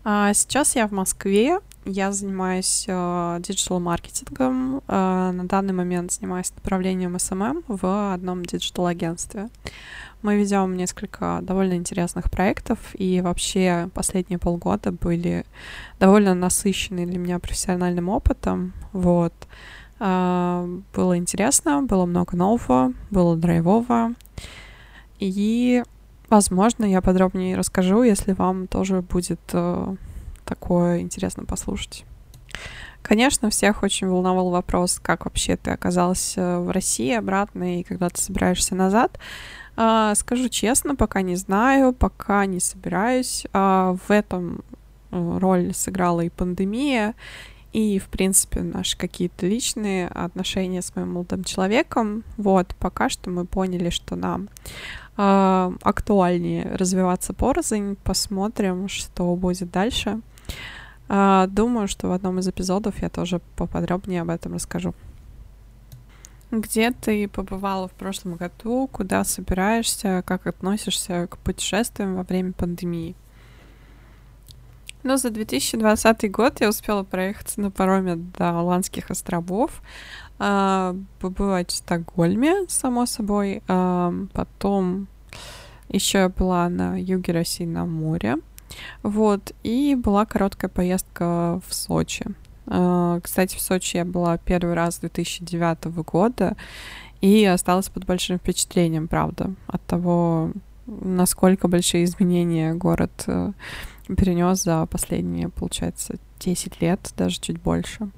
А, 0.03 0.33
сейчас 0.33 0.75
я 0.75 0.87
в 0.87 0.91
Москве. 0.91 1.59
Я 1.85 2.11
занимаюсь 2.11 2.85
digital-маркетингом. 2.87 4.81
А, 4.87 5.31
на 5.33 5.47
данный 5.47 5.73
момент 5.73 6.11
занимаюсь 6.11 6.51
направлением 6.55 7.15
SMM 7.15 7.63
в 7.67 8.13
одном 8.13 8.43
digital-агентстве. 8.43 9.49
Мы 10.23 10.37
ведем 10.37 10.75
несколько 10.75 11.39
довольно 11.43 11.75
интересных 11.75 12.31
проектов, 12.31 12.79
и 12.95 13.21
вообще 13.21 13.89
последние 13.93 14.39
полгода 14.39 14.91
были 14.91 15.45
довольно 15.99 16.33
насыщенные 16.33 17.05
для 17.05 17.19
меня 17.19 17.37
профессиональным 17.37 18.09
опытом. 18.09 18.73
Вот. 18.93 19.33
Было 19.99 21.17
интересно, 21.17 21.83
было 21.83 22.05
много 22.05 22.35
нового, 22.35 22.93
было 23.11 23.37
драйвово. 23.37 24.15
И, 25.19 25.83
возможно, 26.29 26.85
я 26.85 27.01
подробнее 27.01 27.57
расскажу, 27.57 28.03
если 28.03 28.33
вам 28.33 28.67
тоже 28.67 29.01
будет 29.01 29.39
э, 29.53 29.95
такое 30.45 30.99
интересно 30.99 31.45
послушать. 31.45 32.05
Конечно, 33.01 33.49
всех 33.49 33.83
очень 33.83 34.07
волновал 34.07 34.49
вопрос, 34.49 34.99
как 35.01 35.25
вообще 35.25 35.55
ты 35.55 35.71
оказался 35.71 36.59
в 36.59 36.71
России 36.71 37.13
обратно 37.13 37.79
и 37.79 37.83
когда 37.83 38.09
ты 38.09 38.21
собираешься 38.21 38.75
назад. 38.75 39.17
А, 39.77 40.13
скажу 40.15 40.49
честно, 40.49 40.95
пока 40.95 41.21
не 41.21 41.35
знаю, 41.35 41.93
пока 41.93 42.45
не 42.45 42.59
собираюсь. 42.59 43.45
А, 43.53 43.95
в 44.07 44.11
этом 44.11 44.61
э, 45.11 45.37
роль 45.39 45.73
сыграла 45.73 46.21
и 46.21 46.29
пандемия, 46.29 47.13
и, 47.73 47.99
в 47.99 48.07
принципе, 48.07 48.61
наши 48.61 48.97
какие-то 48.97 49.45
личные 49.45 50.07
отношения 50.07 50.81
с 50.81 50.95
моим 50.95 51.13
молодым 51.13 51.43
человеком. 51.43 52.23
Вот, 52.37 52.75
пока 52.79 53.09
что 53.09 53.29
мы 53.29 53.45
поняли, 53.45 53.89
что 53.89 54.15
нам 54.15 54.49
э, 55.17 55.71
актуальнее 55.81 56.75
развиваться 56.75 57.33
порознь. 57.33 57.97
Посмотрим, 58.03 58.87
что 58.87 59.35
будет 59.35 59.71
дальше. 59.71 60.21
Э, 61.09 61.47
думаю, 61.49 61.87
что 61.87 62.07
в 62.07 62.11
одном 62.13 62.39
из 62.39 62.47
эпизодов 62.47 63.01
я 63.01 63.09
тоже 63.09 63.41
поподробнее 63.55 64.21
об 64.21 64.29
этом 64.29 64.53
расскажу. 64.53 64.93
Где 66.49 66.91
ты 66.91 67.27
побывала 67.27 67.89
в 67.89 67.91
прошлом 67.91 68.35
году? 68.35 68.87
Куда 68.89 69.25
собираешься? 69.25 70.23
Как 70.25 70.47
относишься 70.47 71.27
к 71.27 71.37
путешествиям 71.39 72.15
во 72.15 72.23
время 72.23 72.53
пандемии? 72.53 73.15
Ну, 75.03 75.17
за 75.17 75.29
2020 75.29 76.31
год 76.31 76.59
я 76.59 76.69
успела 76.69 77.03
проехать 77.03 77.57
на 77.57 77.71
пароме 77.71 78.15
до 78.15 78.59
Аландских 78.59 79.11
островов, 79.11 79.81
э, 80.39 80.95
побывать 81.19 81.71
в 81.71 81.75
Стокгольме, 81.75 82.65
само 82.67 83.05
собой, 83.05 83.61
э, 83.67 84.25
потом 84.33 85.07
еще 85.89 86.17
я 86.17 86.29
была 86.29 86.67
на 86.67 86.99
юге 86.99 87.31
России 87.31 87.65
на 87.65 87.85
море, 87.85 88.37
вот, 89.03 89.53
и 89.63 89.95
была 89.95 90.25
короткая 90.25 90.69
поездка 90.69 91.61
в 91.67 91.73
Сочи. 91.73 92.25
Э, 92.65 93.19
кстати, 93.23 93.55
в 93.55 93.61
Сочи 93.61 93.97
я 93.97 94.05
была 94.05 94.37
первый 94.37 94.73
раз 94.73 94.99
2009 94.99 95.85
года 96.03 96.57
и 97.21 97.45
осталась 97.45 97.89
под 97.89 98.05
большим 98.05 98.39
впечатлением, 98.39 99.07
правда, 99.07 99.53
от 99.67 99.85
того, 99.85 100.51
насколько 100.87 101.67
большие 101.67 102.03
изменения 102.03 102.73
город 102.73 103.23
э, 103.27 103.51
перенес 104.15 104.63
за 104.63 104.85
последние, 104.85 105.49
получается, 105.49 106.15
10 106.39 106.81
лет, 106.81 107.13
даже 107.17 107.39
чуть 107.39 107.59
больше. 107.61 108.09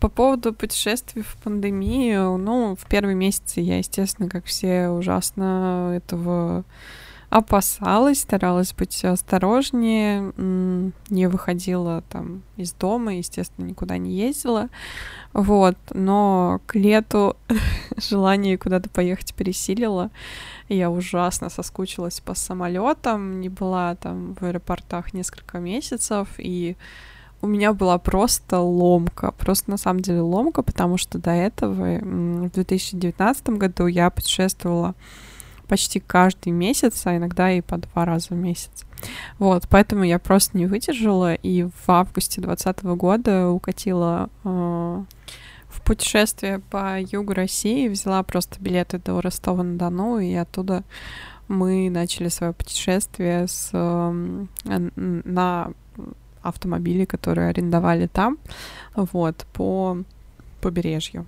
По 0.00 0.08
поводу 0.08 0.52
путешествий 0.52 1.22
в 1.22 1.36
пандемию, 1.42 2.36
ну, 2.36 2.76
в 2.76 2.86
первые 2.86 3.14
месяцы 3.14 3.60
я, 3.60 3.78
естественно, 3.78 4.28
как 4.28 4.44
все, 4.44 4.88
ужасно 4.88 5.92
этого 5.96 6.64
опасалась, 7.34 8.20
старалась 8.20 8.72
быть 8.72 9.04
осторожнее, 9.04 10.32
не 10.36 11.26
выходила 11.26 12.04
там 12.08 12.42
из 12.56 12.72
дома, 12.72 13.16
естественно, 13.16 13.66
никуда 13.66 13.98
не 13.98 14.12
ездила, 14.12 14.68
вот, 15.32 15.76
но 15.92 16.60
к 16.66 16.76
лету 16.76 17.36
желание 17.96 18.56
куда-то 18.56 18.88
поехать 18.88 19.34
пересилило, 19.34 20.12
я 20.68 20.92
ужасно 20.92 21.50
соскучилась 21.50 22.20
по 22.20 22.36
самолетам, 22.36 23.40
не 23.40 23.48
была 23.48 23.96
там 23.96 24.34
в 24.34 24.44
аэропортах 24.44 25.12
несколько 25.12 25.58
месяцев, 25.58 26.28
и 26.38 26.76
у 27.42 27.48
меня 27.48 27.72
была 27.72 27.98
просто 27.98 28.60
ломка, 28.60 29.32
просто 29.32 29.72
на 29.72 29.76
самом 29.76 30.02
деле 30.02 30.20
ломка, 30.20 30.62
потому 30.62 30.98
что 30.98 31.18
до 31.18 31.32
этого 31.32 31.98
в 31.98 32.50
2019 32.50 33.48
году 33.48 33.88
я 33.88 34.08
путешествовала 34.10 34.94
почти 35.68 36.00
каждый 36.00 36.50
месяц, 36.50 37.02
а 37.06 37.16
иногда 37.16 37.50
и 37.52 37.60
по 37.60 37.78
два 37.78 38.04
раза 38.04 38.28
в 38.30 38.36
месяц. 38.36 38.84
Вот, 39.38 39.66
поэтому 39.68 40.04
я 40.04 40.18
просто 40.18 40.56
не 40.56 40.66
выдержала, 40.66 41.34
и 41.34 41.64
в 41.64 41.88
августе 41.88 42.40
2020 42.40 42.84
года 42.96 43.48
укатила 43.50 44.30
э, 44.44 44.48
в 45.68 45.80
путешествие 45.82 46.60
по 46.70 47.00
югу 47.00 47.34
России, 47.34 47.88
взяла 47.88 48.22
просто 48.22 48.60
билеты 48.60 48.98
до 48.98 49.20
Ростова-на-Дону, 49.20 50.18
и 50.18 50.34
оттуда 50.34 50.84
мы 51.48 51.90
начали 51.90 52.28
свое 52.28 52.52
путешествие 52.52 53.46
с, 53.48 53.70
э, 53.72 54.40
на 54.64 55.72
автомобиле, 56.42 57.06
которые 57.06 57.48
арендовали 57.48 58.06
там, 58.06 58.38
вот, 58.94 59.46
по 59.52 59.98
побережью. 60.60 61.26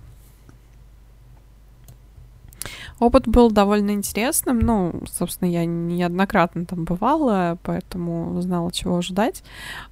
Опыт 2.99 3.27
был 3.27 3.51
довольно 3.51 3.91
интересным. 3.91 4.59
Ну, 4.59 5.01
собственно, 5.05 5.49
я 5.49 5.65
неоднократно 5.65 6.65
там 6.65 6.83
бывала, 6.85 7.57
поэтому 7.63 8.41
знала, 8.41 8.71
чего 8.71 8.97
ожидать. 8.97 9.43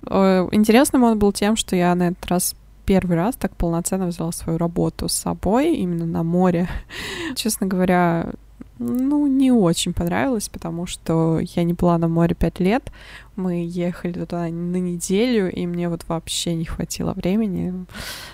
Э, 0.10 0.48
интересным 0.52 1.04
он 1.04 1.20
был 1.20 1.32
тем, 1.32 1.56
что 1.56 1.76
я 1.76 1.94
на 1.96 2.10
этот 2.10 2.26
раз 2.26 2.56
первый 2.86 3.16
раз 3.16 3.36
так 3.36 3.56
полноценно 3.56 4.08
взяла 4.08 4.32
свою 4.32 4.58
работу 4.58 5.10
с 5.10 5.14
собой 5.14 5.76
именно 5.76 6.06
на 6.06 6.24
море. 6.24 6.68
Честно 7.36 7.68
говоря, 7.68 8.32
ну, 8.78 9.28
не 9.28 9.52
очень 9.52 9.94
понравилось, 9.94 10.50
потому 10.50 10.86
что 10.86 11.40
я 11.40 11.64
не 11.64 11.74
была 11.74 11.98
на 11.98 12.08
море 12.08 12.36
пять 12.36 12.60
лет. 12.60 12.92
Мы 13.36 13.66
ехали 13.68 14.14
туда 14.14 14.44
на 14.44 14.78
неделю, 14.78 15.52
и 15.52 15.66
мне 15.66 15.88
вот 15.90 16.06
вообще 16.08 16.56
не 16.56 16.66
хватило 16.66 17.14
времени. 17.14 17.86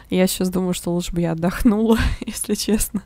Я 0.10 0.28
сейчас 0.28 0.50
думаю, 0.50 0.74
что 0.74 0.92
лучше 0.92 1.14
бы 1.14 1.22
я 1.22 1.34
отдохнула, 1.34 1.98
если 2.26 2.56
честно. 2.56 3.04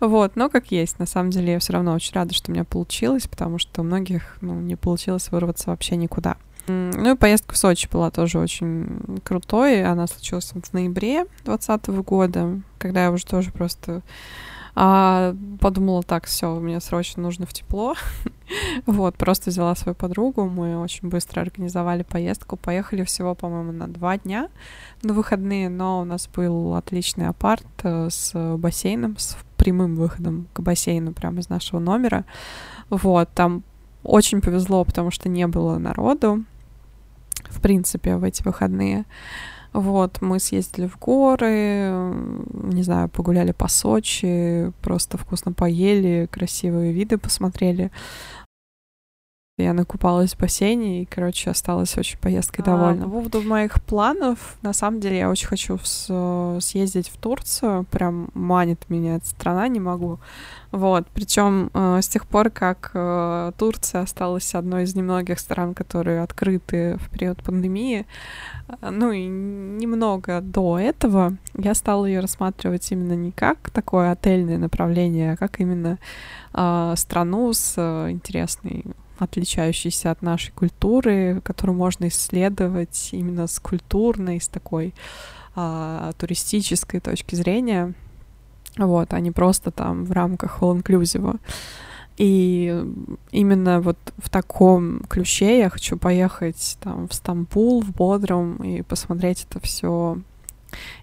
Вот, 0.00 0.36
но 0.36 0.48
как 0.48 0.70
есть. 0.70 0.98
На 0.98 1.06
самом 1.06 1.30
деле 1.30 1.52
я 1.52 1.58
все 1.58 1.74
равно 1.74 1.92
очень 1.92 2.14
рада, 2.14 2.34
что 2.34 2.50
у 2.50 2.54
меня 2.54 2.64
получилось, 2.64 3.26
потому 3.26 3.58
что 3.58 3.82
у 3.82 3.84
многих 3.84 4.38
ну, 4.40 4.54
не 4.60 4.76
получилось 4.76 5.30
вырваться 5.30 5.70
вообще 5.70 5.96
никуда. 5.96 6.36
Ну 6.66 7.14
и 7.14 7.16
поездка 7.16 7.54
в 7.54 7.58
Сочи 7.58 7.88
была 7.90 8.10
тоже 8.10 8.38
очень 8.38 9.20
крутой. 9.24 9.84
Она 9.84 10.06
случилась 10.06 10.52
в 10.52 10.72
ноябре 10.72 11.24
2020 11.44 11.88
года, 12.04 12.60
когда 12.78 13.04
я 13.04 13.10
уже 13.10 13.26
тоже 13.26 13.50
просто 13.50 14.02
а, 14.74 15.34
подумала, 15.60 16.02
так, 16.02 16.26
все, 16.26 16.54
мне 16.58 16.80
срочно 16.80 17.22
нужно 17.22 17.46
в 17.46 17.52
тепло. 17.52 17.94
вот, 18.86 19.16
просто 19.16 19.50
взяла 19.50 19.74
свою 19.74 19.94
подругу, 19.94 20.48
мы 20.48 20.78
очень 20.78 21.08
быстро 21.08 21.40
организовали 21.40 22.02
поездку, 22.02 22.56
поехали 22.56 23.04
всего, 23.04 23.34
по-моему, 23.34 23.72
на 23.72 23.88
два 23.88 24.18
дня 24.18 24.48
на 25.02 25.14
выходные, 25.14 25.68
но 25.68 26.00
у 26.00 26.04
нас 26.04 26.28
был 26.28 26.74
отличный 26.74 27.28
апарт 27.28 27.66
э, 27.82 28.08
с 28.10 28.56
бассейном, 28.56 29.16
с 29.18 29.36
прямым 29.56 29.96
выходом 29.96 30.46
к 30.52 30.60
бассейну 30.60 31.12
прямо 31.12 31.40
из 31.40 31.48
нашего 31.48 31.80
номера. 31.80 32.24
Вот, 32.88 33.28
там 33.34 33.62
очень 34.02 34.40
повезло, 34.40 34.84
потому 34.84 35.10
что 35.10 35.28
не 35.28 35.46
было 35.46 35.78
народу, 35.78 36.44
в 37.48 37.60
принципе, 37.60 38.16
в 38.16 38.24
эти 38.24 38.42
выходные. 38.42 39.04
Вот, 39.72 40.20
мы 40.20 40.40
съездили 40.40 40.86
в 40.88 40.98
горы, 40.98 41.92
не 42.72 42.82
знаю, 42.82 43.08
погуляли 43.08 43.52
по 43.52 43.68
Сочи, 43.68 44.72
просто 44.82 45.16
вкусно 45.16 45.52
поели, 45.52 46.28
красивые 46.30 46.92
виды 46.92 47.18
посмотрели. 47.18 47.92
Я 49.60 49.72
накупалась 49.72 50.34
в 50.34 50.38
бассейне 50.38 51.02
и, 51.02 51.04
короче, 51.04 51.50
осталась 51.50 51.96
очень 51.96 52.18
поездкой 52.18 52.64
довольна. 52.64 53.02
А, 53.02 53.04
по 53.04 53.10
поводу 53.10 53.42
моих 53.42 53.82
планов, 53.82 54.56
на 54.62 54.72
самом 54.72 55.00
деле, 55.00 55.18
я 55.18 55.30
очень 55.30 55.46
хочу 55.46 55.78
съездить 56.60 57.08
в 57.08 57.16
Турцию. 57.16 57.84
Прям 57.90 58.30
манит 58.34 58.88
меня 58.88 59.16
эта 59.16 59.26
страна, 59.26 59.68
не 59.68 59.80
могу. 59.80 60.18
Вот. 60.72 61.06
Причем 61.12 61.70
э, 61.74 62.00
с 62.00 62.08
тех 62.08 62.26
пор, 62.26 62.50
как 62.50 62.92
э, 62.94 63.52
Турция 63.58 64.02
осталась 64.02 64.54
одной 64.54 64.84
из 64.84 64.94
немногих 64.94 65.40
стран, 65.40 65.74
которые 65.74 66.22
открыты 66.22 66.96
в 66.98 67.10
период 67.10 67.42
пандемии, 67.42 68.06
э, 68.68 68.90
ну 68.90 69.10
и 69.10 69.26
немного 69.26 70.40
до 70.40 70.78
этого, 70.78 71.36
я 71.56 71.74
стала 71.74 72.06
ее 72.06 72.20
рассматривать 72.20 72.90
именно 72.92 73.14
не 73.14 73.32
как 73.32 73.70
такое 73.70 74.12
отельное 74.12 74.58
направление, 74.58 75.32
а 75.32 75.36
как 75.36 75.60
именно 75.60 75.98
э, 76.54 76.94
страну 76.96 77.52
с 77.52 77.74
э, 77.76 78.10
интересной 78.10 78.84
отличающейся 79.20 80.10
от 80.10 80.22
нашей 80.22 80.52
культуры, 80.52 81.40
которую 81.44 81.76
можно 81.76 82.08
исследовать 82.08 83.10
именно 83.12 83.46
с 83.46 83.60
культурной, 83.60 84.40
с 84.40 84.48
такой 84.48 84.94
а, 85.54 86.12
туристической 86.18 87.00
точки 87.00 87.34
зрения, 87.34 87.92
вот, 88.76 89.12
а 89.12 89.20
не 89.20 89.30
просто 89.30 89.70
там 89.70 90.04
в 90.04 90.12
рамках 90.12 90.62
all-inclusive. 90.62 91.38
И 92.16 92.84
именно 93.30 93.80
вот 93.80 93.98
в 94.18 94.28
таком 94.28 95.00
ключе 95.08 95.58
я 95.58 95.70
хочу 95.70 95.96
поехать 95.96 96.76
там 96.80 97.08
в 97.08 97.14
Стамбул, 97.14 97.82
в 97.82 97.90
Бодрум 97.92 98.56
и 98.56 98.82
посмотреть 98.82 99.46
это 99.48 99.60
все 99.60 100.18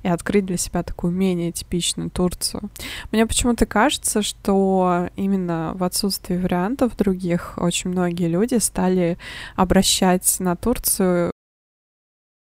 и 0.03 0.07
открыть 0.07 0.45
для 0.45 0.57
себя 0.57 0.83
такую 0.83 1.13
менее 1.13 1.51
типичную 1.51 2.09
Турцию. 2.09 2.69
Мне 3.11 3.25
почему-то 3.25 3.65
кажется, 3.65 4.21
что 4.21 5.09
именно 5.15 5.73
в 5.75 5.83
отсутствии 5.83 6.37
вариантов 6.37 6.95
других 6.97 7.53
очень 7.57 7.91
многие 7.91 8.27
люди 8.27 8.55
стали 8.55 9.17
обращать 9.55 10.39
на 10.39 10.55
Турцию 10.55 11.31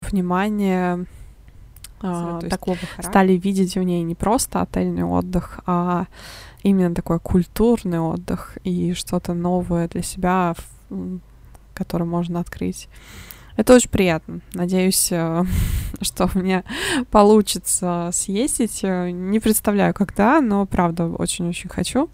внимание 0.02 1.06
а, 2.00 2.40
такого 2.40 2.76
стали 3.00 3.32
видеть 3.32 3.76
в 3.76 3.82
ней 3.82 4.02
не 4.02 4.14
просто 4.14 4.60
отельный 4.60 5.04
отдых, 5.04 5.60
а 5.66 6.06
именно 6.62 6.94
такой 6.94 7.20
культурный 7.20 8.00
отдых 8.00 8.58
и 8.64 8.92
что-то 8.92 9.34
новое 9.34 9.88
для 9.88 10.02
себя, 10.02 10.54
которое 11.74 12.04
можно 12.04 12.40
открыть. 12.40 12.88
Это 13.56 13.74
очень 13.74 13.90
приятно. 13.90 14.40
Надеюсь, 14.52 15.10
э, 15.10 15.44
что 16.00 16.30
у 16.32 16.38
меня 16.38 16.64
получится 17.10 18.10
съездить. 18.12 18.84
Э, 18.84 19.10
не 19.10 19.40
представляю, 19.40 19.94
когда, 19.94 20.40
но 20.40 20.66
правда 20.66 21.06
очень-очень 21.06 21.70
хочу. 21.70 22.10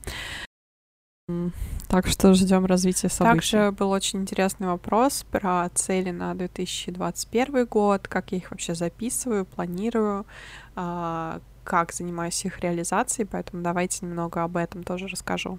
Так 1.89 2.07
что 2.07 2.35
ждем 2.35 2.65
развития 2.65 3.09
событий. 3.09 3.35
Также 3.35 3.73
был 3.73 3.91
очень 3.91 4.21
интересный 4.21 4.67
вопрос 4.67 5.25
про 5.31 5.69
цели 5.75 6.11
на 6.11 6.35
2021 6.35 7.67
год, 7.67 8.09
как 8.09 8.33
я 8.33 8.39
их 8.39 8.51
вообще 8.51 8.75
записываю, 8.75 9.45
планирую, 9.45 10.27
а, 10.75 11.41
как 11.65 11.93
занимаюсь 11.93 12.45
их 12.45 12.61
реализацией, 12.61 13.29
поэтому 13.31 13.63
давайте 13.63 14.07
немного 14.07 14.43
об 14.43 14.57
этом 14.57 14.83
тоже 14.85 15.07
расскажу. 15.07 15.59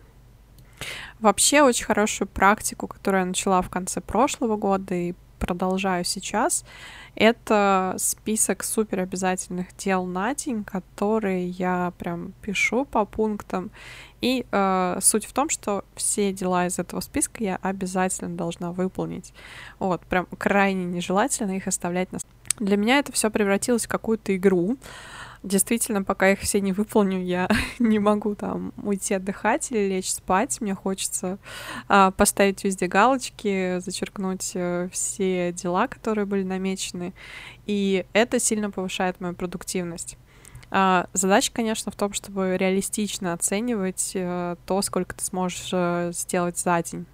Вообще 1.19 1.61
очень 1.61 1.85
хорошую 1.85 2.27
практику, 2.27 2.87
которую 2.87 3.21
я 3.21 3.25
начала 3.27 3.61
в 3.61 3.69
конце 3.69 4.01
прошлого 4.01 4.57
года 4.57 4.93
и 4.95 5.13
продолжаю 5.39 6.03
сейчас, 6.03 6.63
это 7.15 7.95
список 7.97 8.63
супер 8.63 9.01
обязательных 9.01 9.75
дел 9.77 10.05
на 10.05 10.33
день, 10.33 10.63
которые 10.63 11.49
я 11.49 11.93
прям 11.97 12.33
пишу 12.41 12.85
по 12.85 13.05
пунктам. 13.05 13.69
И 14.21 14.45
э, 14.51 14.97
суть 15.01 15.25
в 15.25 15.33
том, 15.33 15.49
что 15.49 15.83
все 15.95 16.31
дела 16.33 16.65
из 16.65 16.79
этого 16.79 17.01
списка 17.01 17.43
я 17.43 17.59
обязательно 17.61 18.35
должна 18.35 18.71
выполнить. 18.71 19.33
Вот, 19.79 20.01
прям 20.05 20.27
крайне 20.37 20.85
нежелательно 20.85 21.51
их 21.51 21.67
оставлять 21.67 22.11
на... 22.11 22.19
Для 22.59 22.77
меня 22.77 22.99
это 22.99 23.11
все 23.11 23.29
превратилось 23.29 23.85
в 23.85 23.89
какую-то 23.89 24.35
игру, 24.35 24.77
действительно, 25.43 26.03
пока 26.03 26.31
их 26.31 26.39
все 26.39 26.61
не 26.61 26.73
выполню, 26.73 27.21
я 27.23 27.47
не 27.79 27.99
могу 27.99 28.35
там 28.35 28.73
уйти 28.81 29.13
отдыхать 29.13 29.71
или 29.71 29.87
лечь 29.87 30.11
спать. 30.11 30.59
Мне 30.61 30.73
хочется 30.73 31.37
а, 31.87 32.11
поставить 32.11 32.63
везде 32.63 32.87
галочки, 32.87 33.79
зачеркнуть 33.79 34.53
а, 34.55 34.89
все 34.91 35.51
дела, 35.51 35.87
которые 35.87 36.25
были 36.25 36.43
намечены. 36.43 37.13
И 37.65 38.05
это 38.13 38.39
сильно 38.39 38.71
повышает 38.71 39.19
мою 39.19 39.35
продуктивность. 39.35 40.17
А, 40.75 41.07
задача, 41.13 41.51
конечно, 41.53 41.91
в 41.91 41.95
том, 41.95 42.13
чтобы 42.13 42.57
реалистично 42.57 43.33
оценивать 43.33 44.13
а, 44.15 44.57
то, 44.65 44.81
сколько 44.81 45.13
ты 45.13 45.23
сможешь 45.23 45.69
а, 45.71 46.11
сделать 46.11 46.57
за 46.57 46.81
день. 46.81 47.05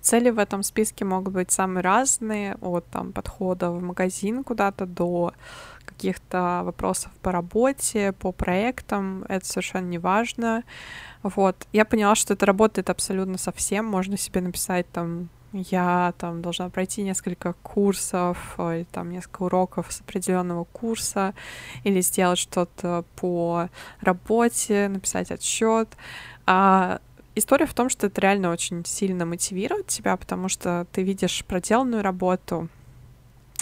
Цели 0.00 0.30
в 0.30 0.38
этом 0.38 0.62
списке 0.62 1.04
могут 1.04 1.32
быть 1.32 1.50
самые 1.50 1.82
разные, 1.82 2.56
от 2.60 2.86
там 2.86 3.12
подхода 3.12 3.70
в 3.70 3.82
магазин 3.82 4.44
куда-то 4.44 4.86
до 4.86 5.32
каких-то 5.84 6.62
вопросов 6.64 7.12
по 7.22 7.32
работе, 7.32 8.12
по 8.12 8.32
проектам, 8.32 9.24
это 9.28 9.46
совершенно 9.46 9.86
не 9.86 9.98
важно. 9.98 10.64
Вот. 11.22 11.66
Я 11.72 11.84
поняла, 11.84 12.14
что 12.14 12.34
это 12.34 12.46
работает 12.46 12.90
абсолютно 12.90 13.38
совсем. 13.38 13.86
Можно 13.86 14.16
себе 14.16 14.40
написать 14.40 14.90
там 14.90 15.28
я 15.54 16.14
там 16.18 16.42
должна 16.42 16.68
пройти 16.68 17.02
несколько 17.02 17.52
курсов 17.62 18.56
или 18.58 18.86
там 18.90 19.10
несколько 19.10 19.42
уроков 19.42 19.92
с 19.92 20.00
определенного 20.00 20.64
курса 20.64 21.32
или 21.84 22.00
сделать 22.00 22.40
что-то 22.40 23.04
по 23.14 23.68
работе, 24.00 24.88
написать 24.88 25.30
отчет. 25.30 25.88
А 26.46 27.00
история 27.36 27.66
в 27.66 27.74
том, 27.74 27.88
что 27.88 28.08
это 28.08 28.20
реально 28.20 28.50
очень 28.50 28.84
сильно 28.84 29.24
мотивирует 29.26 29.86
тебя, 29.86 30.16
потому 30.16 30.48
что 30.48 30.86
ты 30.92 31.02
видишь 31.02 31.44
проделанную 31.44 32.02
работу, 32.02 32.68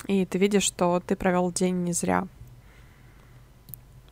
и 0.06 0.24
ты 0.26 0.38
видишь, 0.38 0.64
что 0.64 1.00
ты 1.06 1.16
провел 1.16 1.52
день 1.52 1.84
не 1.84 1.92
зря. 1.92 2.26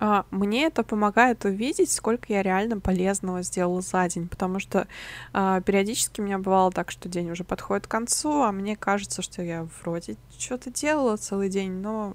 А, 0.03 0.25
мне 0.31 0.65
это 0.65 0.83
помогает 0.83 1.45
увидеть, 1.45 1.93
сколько 1.93 2.33
я 2.33 2.43
реально 2.43 2.81
полезного 2.81 3.43
сделала 3.43 3.83
за 3.83 4.09
день, 4.09 4.29
потому 4.29 4.59
что 4.59 4.89
а, 5.35 5.61
периодически 5.61 6.23
у 6.23 6.25
меня 6.25 6.39
бывало 6.39 6.73
так, 6.73 6.91
что 6.91 7.09
день 7.11 7.31
уже 7.31 7.45
подходит 7.45 7.87
к 7.87 7.91
концу, 7.91 8.43
а 8.43 8.51
мне 8.51 8.77
кажется, 8.77 9.21
что 9.21 9.43
я 9.43 9.69
вроде 9.83 10.17
что-то 10.39 10.71
делала 10.71 11.19
целый 11.19 11.51
день, 11.51 11.73
но 11.73 12.15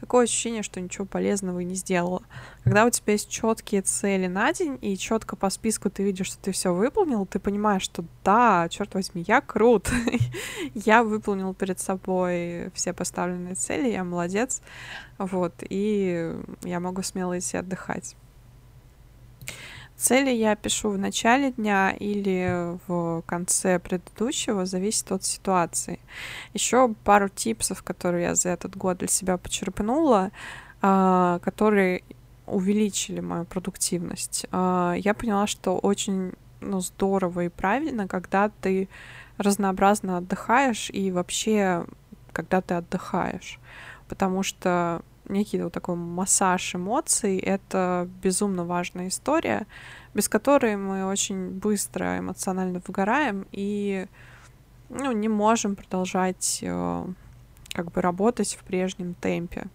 такое 0.00 0.24
ощущение, 0.24 0.62
что 0.62 0.80
ничего 0.80 1.04
полезного 1.04 1.60
и 1.60 1.64
не 1.64 1.74
сделала. 1.74 2.22
Когда 2.64 2.84
у 2.84 2.90
тебя 2.90 3.12
есть 3.12 3.28
четкие 3.28 3.82
цели 3.82 4.26
на 4.26 4.52
день, 4.52 4.78
и 4.80 4.96
четко 4.96 5.36
по 5.36 5.50
списку 5.50 5.90
ты 5.90 6.02
видишь, 6.02 6.28
что 6.28 6.38
ты 6.38 6.52
все 6.52 6.72
выполнил, 6.72 7.26
ты 7.26 7.38
понимаешь, 7.38 7.82
что 7.82 8.04
да, 8.24 8.68
черт 8.70 8.94
возьми, 8.94 9.24
я 9.26 9.40
крут. 9.40 9.90
я 10.74 11.02
выполнил 11.02 11.54
перед 11.54 11.80
собой 11.80 12.70
все 12.74 12.92
поставленные 12.92 13.54
цели, 13.54 13.90
я 13.90 14.04
молодец. 14.04 14.62
Вот, 15.18 15.54
и 15.60 16.34
я 16.62 16.80
могу 16.80 17.02
смело 17.02 17.38
идти 17.38 17.56
отдыхать. 17.56 18.16
Цели 19.96 20.30
я 20.30 20.56
пишу 20.56 20.90
в 20.90 20.98
начале 20.98 21.52
дня 21.52 21.90
или 21.90 22.78
в 22.86 23.22
конце 23.22 23.78
предыдущего, 23.78 24.66
зависит 24.66 25.10
от 25.10 25.24
ситуации. 25.24 26.00
Еще 26.52 26.94
пару 27.02 27.30
типсов, 27.30 27.82
которые 27.82 28.24
я 28.24 28.34
за 28.34 28.50
этот 28.50 28.76
год 28.76 28.98
для 28.98 29.08
себя 29.08 29.38
почерпнула, 29.38 30.32
а, 30.82 31.38
которые 31.38 32.02
увеличили 32.46 33.20
мою 33.20 33.46
продуктивность. 33.46 34.46
А, 34.52 34.94
я 34.98 35.14
поняла, 35.14 35.46
что 35.46 35.78
очень 35.78 36.32
ну, 36.60 36.80
здорово 36.80 37.44
и 37.44 37.48
правильно, 37.48 38.06
когда 38.06 38.50
ты 38.60 38.88
разнообразно 39.38 40.18
отдыхаешь 40.18 40.90
и 40.90 41.10
вообще, 41.10 41.86
когда 42.32 42.60
ты 42.60 42.74
отдыхаешь. 42.74 43.58
Потому 44.08 44.42
что 44.42 45.02
некий 45.28 45.60
вот 45.62 45.72
такой 45.72 45.96
массаж 45.96 46.74
эмоций— 46.74 47.38
это 47.38 48.08
безумно 48.22 48.64
важная 48.64 49.08
история, 49.08 49.66
без 50.14 50.28
которой 50.28 50.76
мы 50.76 51.06
очень 51.06 51.50
быстро 51.50 52.18
эмоционально 52.18 52.80
выгораем 52.86 53.46
и 53.52 54.06
ну, 54.88 55.12
не 55.12 55.28
можем 55.28 55.76
продолжать 55.76 56.60
э, 56.62 57.06
как 57.72 57.92
бы 57.92 58.00
работать 58.00 58.56
в 58.60 58.64
прежнем 58.64 59.14
темпе. 59.14 59.66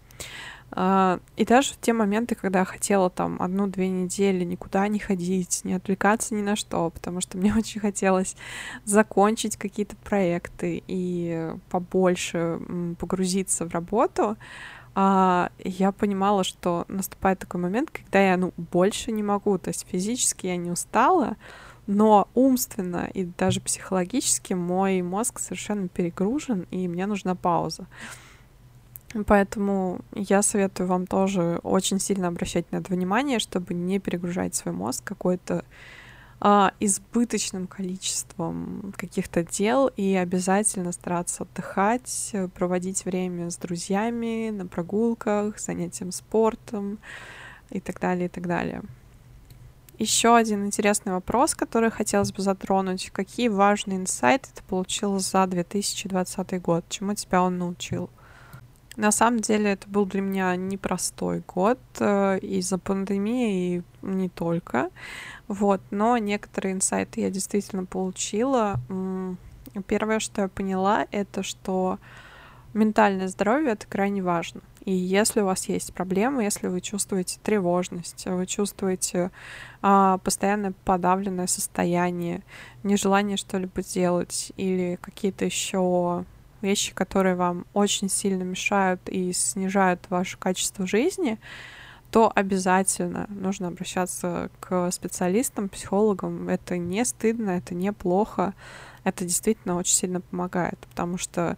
Uh, 0.72 1.22
и 1.36 1.44
даже 1.44 1.74
в 1.74 1.82
те 1.82 1.92
моменты, 1.92 2.34
когда 2.34 2.60
я 2.60 2.66
хотела 2.66 3.10
там 3.10 3.42
одну-две 3.42 3.90
недели 3.90 4.46
никуда 4.46 4.88
не 4.88 5.00
ходить, 5.00 5.66
не 5.66 5.74
отвлекаться 5.74 6.34
ни 6.34 6.42
на 6.42 6.56
что, 6.56 6.90
потому 6.92 7.20
что 7.20 7.38
мне 7.38 7.54
очень 7.58 7.82
хотелось 7.82 8.38
закончить 8.86 9.58
какие-то 9.58 9.98
проекты 9.98 10.82
и 10.88 11.52
побольше 11.70 12.62
погрузиться 12.98 13.66
в 13.66 13.74
работу, 13.74 14.38
а, 14.94 15.52
я 15.60 15.92
понимала, 15.92 16.44
что 16.44 16.86
наступает 16.88 17.40
такой 17.40 17.62
момент, 17.62 17.92
когда 17.92 18.20
я, 18.20 18.38
ну, 18.38 18.54
больше 18.58 19.12
не 19.12 19.24
могу, 19.24 19.58
то 19.58 19.70
есть 19.70 19.86
физически 19.90 20.48
я 20.48 20.58
не 20.58 20.72
устала, 20.72 21.38
но 21.88 22.28
умственно 22.34 23.10
и 23.14 23.26
даже 23.26 23.62
психологически 23.62 24.54
мой 24.54 25.02
мозг 25.02 25.40
совершенно 25.40 25.88
перегружен, 25.88 26.68
и 26.72 26.88
мне 26.88 27.06
нужна 27.06 27.36
пауза. 27.36 27.88
Поэтому 29.26 30.00
я 30.14 30.42
советую 30.42 30.88
вам 30.88 31.06
тоже 31.06 31.60
очень 31.64 32.00
сильно 32.00 32.30
обращать 32.30 32.72
на 32.72 32.78
это 32.78 32.94
внимание, 32.94 33.40
чтобы 33.40 33.74
не 33.74 34.00
перегружать 34.00 34.56
свой 34.56 34.74
мозг 34.74 35.04
какой-то 35.04 35.66
а, 36.44 36.74
избыточным 36.80 37.68
количеством 37.68 38.94
каких-то 38.98 39.44
дел 39.44 39.92
и 39.96 40.16
обязательно 40.16 40.92
стараться 40.92 41.44
отдыхать, 41.44 42.36
проводить 42.56 43.06
время 43.06 43.52
с 43.52 43.58
друзьями 43.58 44.50
на 44.50 44.66
прогулках, 44.66 45.60
занятием 45.60 46.12
спортом 46.12 46.98
и 47.70 47.80
так 47.80 48.00
далее, 48.00 48.26
и 48.26 48.30
так 48.30 48.48
далее. 48.48 48.82
Еще 50.00 50.36
один 50.36 50.66
интересный 50.66 51.14
вопрос, 51.14 51.54
который 51.54 51.92
хотелось 51.92 52.32
бы 52.32 52.42
затронуть. 52.42 53.12
Какие 53.12 53.50
важные 53.50 54.00
инсайты 54.00 54.50
ты 54.52 54.64
получил 54.64 55.20
за 55.20 55.46
2020 55.46 56.60
год? 56.60 56.84
Чему 56.90 57.14
тебя 57.14 57.44
он 57.44 57.60
научил? 57.60 58.10
На 58.98 59.12
самом 59.12 59.40
деле 59.40 59.72
это 59.72 59.88
был 59.88 60.06
для 60.06 60.22
меня 60.22 60.56
непростой 60.56 61.44
год 61.48 61.80
э, 62.00 62.40
из-за 62.40 62.78
пандемии 62.78 63.78
и 63.78 63.84
не 64.02 64.28
только. 64.28 64.90
Вот, 65.48 65.82
но 65.92 66.18
некоторые 66.18 66.74
инсайты 66.74 67.22
я 67.22 67.30
действительно 67.30 67.86
получила. 67.86 68.80
Первое, 69.88 70.20
что 70.20 70.42
я 70.42 70.48
поняла, 70.50 71.08
это 71.12 71.42
что 71.42 72.00
ментальное 72.74 73.30
здоровье 73.30 73.72
это 73.72 73.88
крайне 73.88 74.22
важно. 74.22 74.62
И 74.84 74.92
если 74.92 75.42
у 75.42 75.46
вас 75.46 75.70
есть 75.70 75.94
проблемы, 75.94 76.44
если 76.44 76.68
вы 76.68 76.82
чувствуете 76.82 77.40
тревожность, 77.44 78.26
вы 78.26 78.46
чувствуете 78.48 79.32
а, 79.82 80.18
постоянное 80.18 80.74
подавленное 80.86 81.48
состояние, 81.48 82.42
нежелание 82.84 83.38
что-либо 83.38 83.84
делать 83.84 84.52
или 84.58 84.98
какие-то 85.02 85.46
еще 85.46 86.26
вещи, 86.62 86.94
которые 86.94 87.36
вам 87.36 87.66
очень 87.74 88.10
сильно 88.10 88.44
мешают 88.44 89.02
и 89.10 89.34
снижают 89.34 90.06
ваше 90.10 90.38
качество 90.38 90.86
жизни, 90.88 91.40
то 92.12 92.32
обязательно 92.34 93.26
нужно 93.30 93.70
обращаться 93.70 94.50
к 94.60 94.92
специалистам, 94.92 95.70
психологам. 95.70 96.50
Это 96.50 96.78
не 96.78 97.06
стыдно, 97.06 97.52
это 97.52 97.74
не 97.74 97.94
плохо. 97.94 98.54
Это 99.04 99.24
действительно 99.24 99.78
очень 99.78 99.96
сильно 99.96 100.22
помогает, 100.22 100.78
потому 100.90 101.18
что 101.18 101.58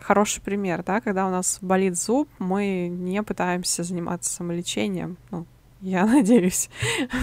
хороший 0.00 0.42
пример, 0.42 0.82
да, 0.82 1.00
когда 1.00 1.26
у 1.26 1.30
нас 1.30 1.58
болит 1.60 1.96
зуб, 1.96 2.28
мы 2.40 2.88
не 2.88 3.22
пытаемся 3.22 3.84
заниматься 3.84 4.32
самолечением, 4.32 5.16
ну, 5.30 5.46
я 5.80 6.04
надеюсь. 6.06 6.68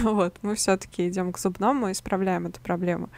вот, 0.02 0.34
мы 0.42 0.54
все-таки 0.54 1.08
идем 1.08 1.32
к 1.32 1.38
зубному 1.38 1.88
и 1.88 1.92
исправляем 1.92 2.46
эту 2.46 2.60
проблему. 2.60 3.10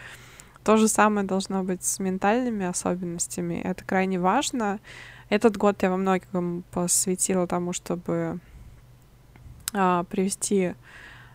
То 0.71 0.77
же 0.77 0.87
самое 0.87 1.27
должно 1.27 1.65
быть 1.65 1.83
с 1.83 1.99
ментальными 1.99 2.65
особенностями. 2.65 3.61
Это 3.65 3.85
крайне 3.85 4.21
важно. 4.21 4.79
Этот 5.29 5.57
год 5.57 5.83
я 5.83 5.91
во 5.91 5.97
многом 5.97 6.63
посвятила 6.71 7.49
тому, 7.49 7.73
чтобы 7.73 8.39
а, 9.75 10.05
привести 10.05 10.75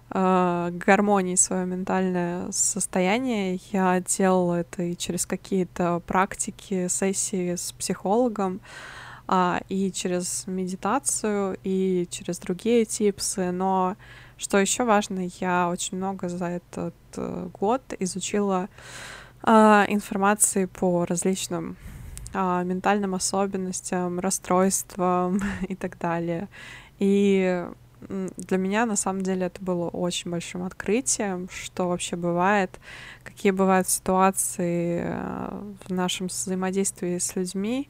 а, 0.09 0.71
к 0.71 0.77
гармонии 0.77 1.35
свое 1.35 1.65
ментальное 1.65 2.49
состояние. 2.53 3.59
Я 3.73 3.99
делала 3.99 4.61
это 4.61 4.83
и 4.83 4.95
через 4.95 5.25
какие-то 5.25 6.01
практики, 6.07 6.87
сессии 6.87 7.55
с 7.55 7.73
психологом, 7.73 8.61
а, 9.27 9.59
и 9.67 9.91
через 9.91 10.47
медитацию, 10.47 11.57
и 11.65 12.07
через 12.09 12.39
другие 12.39 12.85
типсы. 12.85 13.51
Но 13.51 13.97
что 14.37 14.59
еще 14.59 14.85
важно, 14.85 15.27
я 15.41 15.67
очень 15.69 15.97
много 15.97 16.29
за 16.29 16.45
этот 16.45 16.95
э, 17.17 17.49
год 17.59 17.81
изучила 17.99 18.69
информации 19.45 20.65
по 20.65 21.05
различным 21.05 21.77
а, 22.33 22.63
ментальным 22.63 23.15
особенностям, 23.15 24.19
расстройствам 24.19 25.41
и 25.69 25.75
так 25.75 25.97
далее. 25.97 26.49
И 26.99 27.65
для 28.09 28.57
меня 28.57 28.85
на 28.85 28.95
самом 28.95 29.21
деле 29.21 29.47
это 29.47 29.63
было 29.63 29.89
очень 29.89 30.31
большим 30.31 30.63
открытием, 30.63 31.49
что 31.49 31.87
вообще 31.87 32.15
бывает, 32.15 32.79
какие 33.23 33.51
бывают 33.51 33.89
ситуации 33.89 35.01
э, 35.05 35.73
в 35.85 35.91
нашем 35.91 36.27
взаимодействии 36.27 37.17
с 37.17 37.35
людьми, 37.35 37.89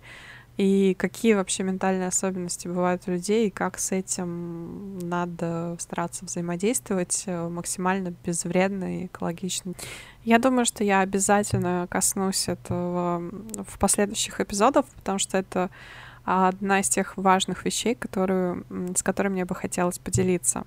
и 0.57 0.93
какие 0.93 1.33
вообще 1.33 1.63
ментальные 1.63 2.07
особенности 2.07 2.67
бывают 2.67 3.03
у 3.07 3.11
людей, 3.11 3.47
и 3.47 3.51
как 3.51 3.77
с 3.77 3.91
этим 3.91 4.99
надо 4.99 5.75
стараться 5.79 6.23
взаимодействовать 6.23 7.23
э, 7.25 7.49
максимально 7.49 8.13
безвредно 8.23 9.01
и 9.01 9.05
экологично. 9.07 9.73
Я 10.23 10.39
думаю, 10.39 10.65
что 10.65 10.83
я 10.83 11.01
обязательно 11.01 11.87
коснусь 11.89 12.47
этого 12.47 13.19
в 13.67 13.77
последующих 13.79 14.39
эпизодах, 14.39 14.85
потому 14.95 15.19
что 15.19 15.37
это 15.37 15.69
одна 16.23 16.79
из 16.79 16.89
тех 16.89 17.17
важных 17.17 17.65
вещей, 17.65 17.93
которые, 17.93 18.63
с 18.95 19.03
которыми 19.03 19.33
мне 19.33 19.45
бы 19.45 19.55
хотелось 19.55 19.99
поделиться. 19.99 20.65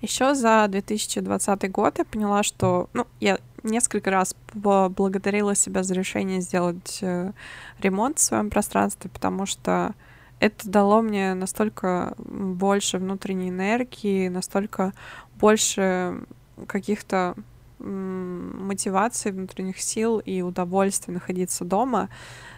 Еще 0.00 0.34
за 0.34 0.66
2020 0.68 1.70
год 1.72 1.98
я 1.98 2.04
поняла, 2.04 2.42
что, 2.42 2.88
ну, 2.92 3.06
я 3.20 3.38
несколько 3.66 4.10
раз 4.10 4.34
поблагодарила 4.52 5.54
себя 5.54 5.82
за 5.82 5.94
решение 5.94 6.40
сделать 6.40 6.98
э, 7.02 7.32
ремонт 7.78 8.18
в 8.18 8.22
своем 8.22 8.50
пространстве, 8.50 9.10
потому 9.10 9.46
что 9.46 9.94
это 10.40 10.68
дало 10.68 11.02
мне 11.02 11.34
настолько 11.34 12.14
больше 12.18 12.98
внутренней 12.98 13.48
энергии, 13.48 14.28
настолько 14.28 14.92
больше 15.38 16.22
каких-то 16.66 17.34
мотиваций, 17.78 19.32
внутренних 19.32 19.80
сил 19.80 20.18
и 20.18 20.40
удовольствия 20.40 21.12
находиться 21.12 21.64
дома. 21.64 22.08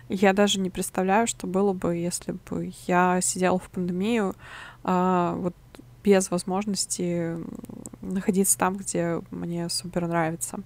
Я 0.09 0.33
даже 0.33 0.61
не 0.61 0.71
представляю, 0.71 1.27
что 1.27 1.47
было 1.47 1.73
бы, 1.73 1.97
если 1.97 2.37
бы 2.49 2.73
я 2.87 3.21
сидела 3.21 3.59
в 3.59 3.69
пандемию, 3.69 4.35
а, 4.85 5.35
вот 5.35 5.55
без 6.09 6.31
возможности 6.31 7.37
находиться 8.01 8.57
там, 8.57 8.77
где 8.77 9.21
мне 9.31 9.69
супер 9.69 10.07
нравится. 10.07 10.61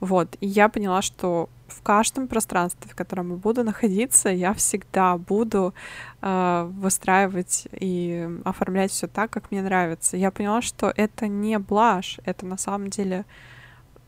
Вот, 0.00 0.36
и 0.40 0.48
я 0.48 0.68
поняла, 0.68 1.00
что 1.00 1.48
в 1.68 1.80
каждом 1.82 2.26
пространстве, 2.26 2.90
в 2.90 2.96
котором 2.96 3.30
я 3.30 3.36
буду 3.36 3.62
находиться, 3.62 4.30
я 4.30 4.52
всегда 4.52 5.16
буду 5.16 5.74
э, 6.22 6.70
выстраивать 6.72 7.68
и 7.70 8.28
оформлять 8.44 8.90
все 8.90 9.06
так, 9.06 9.30
как 9.30 9.52
мне 9.52 9.62
нравится. 9.62 10.16
Я 10.16 10.32
поняла, 10.32 10.60
что 10.60 10.92
это 10.96 11.28
не 11.28 11.56
блажь, 11.60 12.18
это 12.24 12.46
на 12.46 12.58
самом 12.58 12.88
деле, 12.88 13.24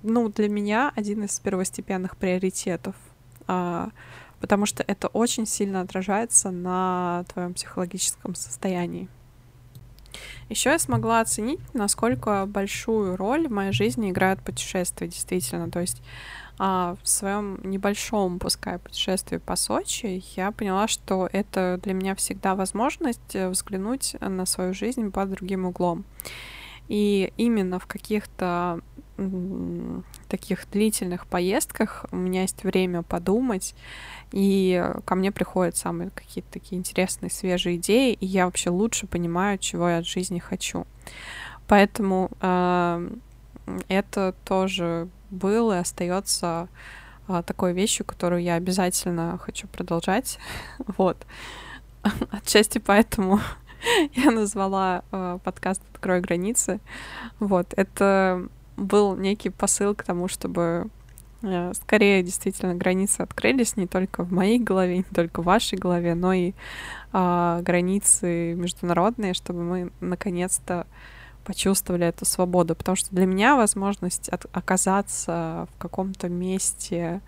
ну, 0.02 0.29
для 0.29 0.48
меня 0.48 0.92
один 0.96 1.22
из 1.22 1.38
первостепенных 1.38 2.16
приоритетов, 2.16 2.96
э, 3.46 3.88
потому 4.40 4.66
что 4.66 4.85
это 4.85 5.07
очень 5.07 5.46
сильно 5.46 5.81
отражается 5.81 6.50
на 6.50 7.24
твоем 7.33 7.55
психологическом 7.55 8.35
состоянии. 8.35 9.09
Еще 10.48 10.70
я 10.70 10.79
смогла 10.79 11.20
оценить, 11.20 11.61
насколько 11.74 12.46
большую 12.46 13.16
роль 13.16 13.48
в 13.48 13.50
моей 13.50 13.72
жизни 13.72 14.11
играют 14.11 14.40
путешествия, 14.40 15.09
действительно. 15.09 15.70
То 15.70 15.81
есть 15.81 16.02
а, 16.59 16.96
в 17.02 17.09
своем 17.09 17.59
небольшом, 17.62 18.38
пускай, 18.38 18.79
путешествии 18.79 19.38
по 19.38 19.57
Сочи, 19.57 20.22
я 20.37 20.52
поняла, 20.52 20.88
что 20.88 21.29
это 21.33 21.79
для 21.83 21.92
меня 21.92 22.14
всегда 22.14 22.55
возможность 22.55 23.35
э, 23.35 23.48
взглянуть 23.48 24.16
на 24.20 24.46
свою 24.46 24.72
жизнь 24.72 25.11
под 25.11 25.31
другим 25.31 25.66
углом. 25.66 26.05
И 26.88 27.33
именно 27.37 27.79
в 27.79 27.87
каких-то 27.87 28.81
таких 30.29 30.68
длительных 30.70 31.26
поездках 31.26 32.07
у 32.12 32.16
меня 32.16 32.42
есть 32.42 32.64
время 32.64 33.02
подумать, 33.02 33.74
и 34.33 34.92
ко 35.05 35.14
мне 35.14 35.33
приходят 35.33 35.76
самые 35.76 36.11
какие-то 36.11 36.52
такие 36.52 36.79
интересные, 36.79 37.31
свежие 37.31 37.76
идеи, 37.76 38.12
и 38.12 38.26
я 38.26 38.46
вообще 38.46 38.70
лучше 38.70 39.07
понимаю, 39.07 39.59
чего 39.59 39.88
я 39.88 39.98
от 39.98 40.07
жизни 40.07 40.38
хочу. 40.38 40.87
Поэтому 41.66 42.31
э, 42.40 43.11
это 43.88 44.35
тоже 44.44 45.09
был 45.31 45.72
и 45.72 45.76
остается 45.76 46.68
э, 47.29 47.42
такой 47.46 47.72
вещью, 47.72 48.07
которую 48.07 48.42
я 48.42 48.55
обязательно 48.55 49.38
хочу 49.38 49.66
продолжать. 49.68 50.38
вот. 50.79 51.26
Отчасти 52.31 52.79
поэтому 52.79 53.40
я 54.14 54.31
назвала 54.31 55.02
э, 55.11 55.38
подкаст 55.42 55.83
«Открой 55.92 56.20
границы». 56.20 56.81
Вот. 57.40 57.72
Это 57.76 58.48
был 58.76 59.16
некий 59.16 59.50
посыл 59.50 59.94
к 59.94 60.02
тому, 60.02 60.28
чтобы 60.28 60.88
э, 61.42 61.72
скорее 61.74 62.22
действительно 62.22 62.74
границы 62.74 63.22
открылись 63.22 63.76
не 63.76 63.86
только 63.86 64.24
в 64.24 64.32
моей 64.32 64.58
голове, 64.58 64.98
не 64.98 65.02
только 65.02 65.42
в 65.42 65.44
вашей 65.44 65.78
голове, 65.78 66.14
но 66.14 66.32
и 66.32 66.52
а, 67.12 67.62
границы 67.62 68.54
международные, 68.54 69.34
чтобы 69.34 69.62
мы 69.62 69.90
наконец-то 70.00 70.86
почувствовали 71.44 72.06
эту 72.06 72.24
свободу, 72.24 72.74
потому 72.74 72.96
что 72.96 73.14
для 73.14 73.24
меня 73.24 73.56
возможность 73.56 74.28
от, 74.28 74.46
оказаться 74.52 75.68
в 75.72 75.78
каком-то 75.78 76.28
месте 76.28 77.20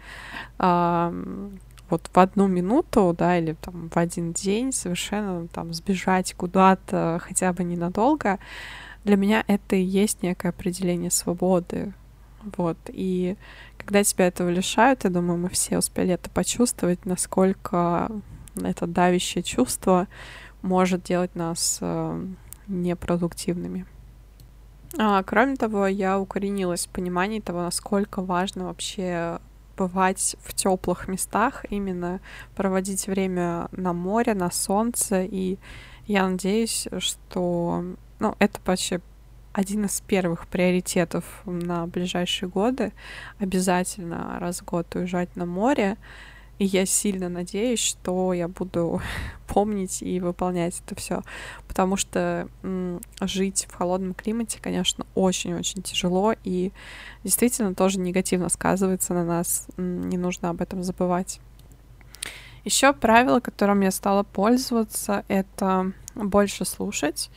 а, 0.58 1.14
вот 1.88 2.11
в 2.12 2.18
одну 2.18 2.48
минуту, 2.48 3.14
да, 3.16 3.38
или 3.38 3.54
там 3.54 3.88
в 3.88 3.96
один 3.96 4.32
день 4.32 4.72
совершенно 4.72 5.46
там 5.48 5.72
сбежать 5.72 6.34
куда-то 6.34 7.20
хотя 7.22 7.52
бы 7.52 7.64
ненадолго, 7.64 8.38
для 9.09 9.16
меня 9.16 9.42
это 9.47 9.75
и 9.75 9.81
есть 9.81 10.23
некое 10.23 10.51
определение 10.51 11.11
свободы. 11.11 11.94
Вот. 12.59 12.77
И 12.88 13.37
когда 13.79 14.05
тебя 14.05 14.27
этого 14.27 14.51
лишают, 14.51 15.05
я 15.05 15.11
думаю, 15.11 15.38
мы 15.38 15.49
все 15.49 15.79
успели 15.79 16.12
это 16.12 16.29
почувствовать, 16.29 17.07
насколько 17.07 18.11
это 18.62 18.87
давящее 18.87 19.42
чувство 19.42 20.09
может 20.61 21.05
делать 21.05 21.35
нас 21.35 21.79
э, 21.81 22.23
непродуктивными. 22.66 23.87
А, 24.99 25.23
кроме 25.23 25.57
того, 25.57 25.87
я 25.87 26.21
укоренилась 26.21 26.87
в 26.87 26.90
понимании 26.90 27.40
того, 27.40 27.62
насколько 27.62 28.21
важно 28.21 28.66
вообще 28.66 29.40
бывать 29.75 30.37
в 30.40 30.53
теплых 30.53 31.09
местах, 31.09 31.64
именно 31.71 32.21
проводить 32.55 33.07
время 33.07 33.68
на 33.73 33.94
море, 33.94 34.35
на 34.35 34.51
солнце. 34.51 35.23
И 35.23 35.59
я 36.07 36.29
надеюсь, 36.29 36.87
что 36.99 37.97
ну, 38.18 38.35
это 38.38 38.61
вообще 38.64 39.00
один 39.52 39.87
из 39.87 40.00
первых 40.00 40.46
приоритетов 40.46 41.24
на 41.44 41.87
ближайшие 41.87 42.48
годы. 42.48 42.92
Обязательно 43.38 44.38
раз 44.38 44.61
в 44.61 44.64
год 44.64 44.94
уезжать 44.94 45.35
на 45.37 45.46
море. 45.46 45.96
И 46.59 46.64
я 46.64 46.87
сильно 46.87 47.28
надеюсь, 47.28 47.78
что 47.78 48.33
я 48.33 48.48
буду 48.48 49.00
помнить 49.46 50.02
и 50.02 50.20
выполнять 50.20 50.81
это 50.85 50.94
все. 50.94 51.22
Потому 51.68 51.96
что 51.96 52.48
м, 52.62 53.00
жить 53.20 53.66
в 53.68 53.74
холодном 53.74 54.14
климате, 54.14 54.59
конечно, 54.61 55.07
очень-очень 55.14 55.83
тяжело 55.83 56.35
и 56.44 56.72
действительно 57.22 57.74
тоже 57.74 58.00
негативно 58.00 58.48
сказывается 58.48 59.14
на 59.14 59.24
нас. 59.24 59.66
М, 59.76 60.09
не 60.09 60.18
нужно 60.18 60.50
об 60.50 60.61
этом 60.61 60.83
забывать. 60.83 61.40
Еще 62.64 62.92
правило, 62.92 63.40
которым 63.40 63.81
я 63.81 63.90
стала 63.90 64.24
пользоваться, 64.24 65.24
это 65.28 65.92
больше 66.14 66.64
слушать 66.64 67.31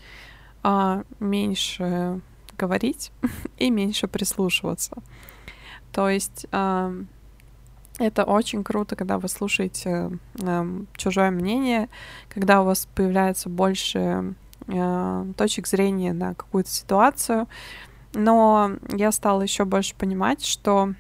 а, 0.64 1.04
меньше 1.20 2.22
говорить 2.58 3.12
и 3.58 3.70
меньше 3.70 4.08
прислушиваться. 4.08 4.98
То 5.92 6.10
есть 6.10 6.46
а, 6.52 6.94
это 7.98 8.24
очень 8.24 8.64
круто, 8.64 8.96
когда 8.96 9.18
вы 9.18 9.28
слушаете 9.28 10.12
а, 10.42 10.68
чужое 10.96 11.32
мнение, 11.32 11.90
когда 12.30 12.62
у 12.62 12.66
вас 12.66 12.88
появляется 12.96 13.50
больше 13.50 14.36
а, 14.68 15.28
точек 15.38 15.68
зрения 15.68 16.14
на 16.14 16.34
какую-то 16.36 16.70
ситуацию. 16.70 17.48
Но 18.14 18.72
я 18.90 19.12
стала 19.12 19.42
еще 19.42 19.64
больше 19.64 19.96
понимать, 19.96 20.44
что, 20.44 20.94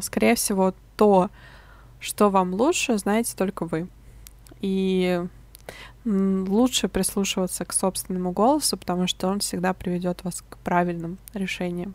скорее 0.00 0.36
всего, 0.36 0.72
то, 0.96 1.28
что 2.00 2.30
вам 2.30 2.54
лучше, 2.54 2.96
знаете 2.96 3.34
только 3.36 3.66
вы. 3.66 3.88
И 4.62 5.22
лучше 6.04 6.88
прислушиваться 6.88 7.64
к 7.64 7.72
собственному 7.72 8.32
голосу, 8.32 8.76
потому 8.76 9.06
что 9.06 9.28
он 9.28 9.40
всегда 9.40 9.72
приведет 9.72 10.22
вас 10.22 10.42
к 10.48 10.58
правильным 10.58 11.18
решениям, 11.32 11.94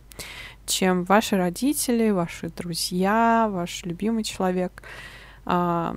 чем 0.66 1.04
ваши 1.04 1.38
родители, 1.38 2.10
ваши 2.10 2.50
друзья, 2.50 3.48
ваш 3.52 3.86
любимый 3.86 4.24
человек. 4.24 4.84
А, 5.46 5.96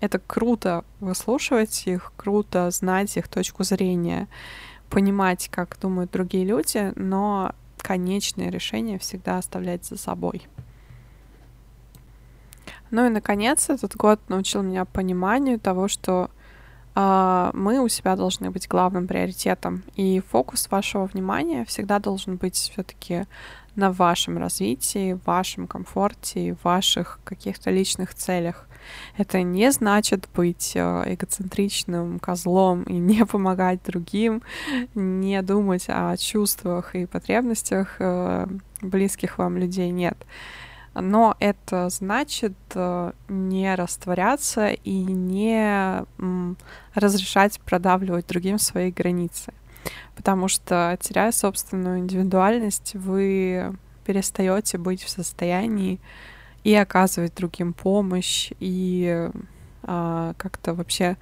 это 0.00 0.18
круто 0.18 0.84
выслушивать 1.00 1.86
их, 1.86 2.12
круто 2.16 2.70
знать 2.70 3.16
их 3.16 3.28
точку 3.28 3.64
зрения, 3.64 4.28
понимать, 4.88 5.48
как 5.50 5.78
думают 5.80 6.10
другие 6.10 6.44
люди, 6.44 6.92
но 6.96 7.54
конечное 7.78 8.50
решение 8.50 8.98
всегда 8.98 9.38
оставлять 9.38 9.84
за 9.84 9.98
собой. 9.98 10.46
Ну 12.90 13.06
и, 13.06 13.10
наконец, 13.10 13.68
этот 13.68 13.94
год 13.96 14.20
научил 14.28 14.62
меня 14.62 14.84
пониманию 14.84 15.60
того, 15.60 15.86
что 15.86 16.30
мы 16.94 17.80
у 17.80 17.88
себя 17.88 18.16
должны 18.16 18.50
быть 18.50 18.68
главным 18.68 19.06
приоритетом. 19.06 19.82
И 19.96 20.20
фокус 20.20 20.70
вашего 20.70 21.06
внимания 21.06 21.64
всегда 21.64 21.98
должен 21.98 22.36
быть 22.36 22.56
все-таки 22.56 23.26
на 23.76 23.92
вашем 23.92 24.38
развитии, 24.38 25.18
вашем 25.24 25.66
комфорте, 25.66 26.56
ваших 26.62 27.20
каких-то 27.24 27.70
личных 27.70 28.14
целях. 28.14 28.66
Это 29.16 29.42
не 29.42 29.70
значит 29.72 30.28
быть 30.34 30.72
э, 30.74 31.14
эгоцентричным 31.14 32.18
козлом 32.18 32.82
и 32.84 32.94
не 32.94 33.24
помогать 33.30 33.82
другим, 33.84 34.42
не 34.94 35.40
думать 35.42 35.84
о 35.88 36.16
чувствах 36.16 36.94
и 36.94 37.06
потребностях 37.06 37.96
э, 37.98 38.46
близких 38.82 39.38
вам 39.38 39.58
людей. 39.58 39.90
Нет 39.90 40.16
но 40.94 41.36
это 41.38 41.88
значит 41.88 42.54
э, 42.74 43.12
не 43.28 43.74
растворяться 43.74 44.68
и 44.70 44.92
не 44.92 46.04
разрешать 46.94 47.60
продавливать 47.60 48.26
другим 48.26 48.58
свои 48.58 48.90
границы. 48.90 49.52
Потому 50.16 50.48
что, 50.48 50.98
теряя 51.00 51.32
собственную 51.32 52.00
индивидуальность, 52.00 52.94
вы 52.94 53.74
перестаете 54.04 54.78
быть 54.78 55.02
в 55.02 55.08
состоянии 55.08 56.00
и 56.64 56.74
оказывать 56.74 57.34
другим 57.34 57.72
помощь, 57.72 58.50
и 58.58 59.30
а, 59.82 60.34
как-то 60.36 60.74
вообще 60.74 61.16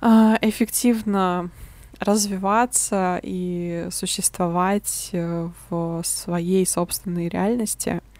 а, 0.00 0.38
эффективно 0.40 1.50
развиваться 1.98 3.18
и 3.22 3.88
существовать 3.90 5.08
э, 5.12 5.48
в 5.68 6.02
своей 6.04 6.66
собственной 6.66 7.28
реальности— 7.28 8.00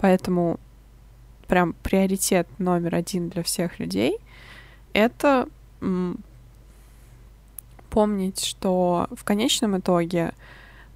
Поэтому 0.00 0.58
прям 1.46 1.74
приоритет 1.82 2.48
номер 2.58 2.94
один 2.94 3.28
для 3.28 3.42
всех 3.42 3.78
людей— 3.78 4.18
это 4.92 5.48
помнить, 7.90 8.42
что 8.42 9.08
в 9.10 9.24
конечном 9.24 9.78
итоге 9.78 10.32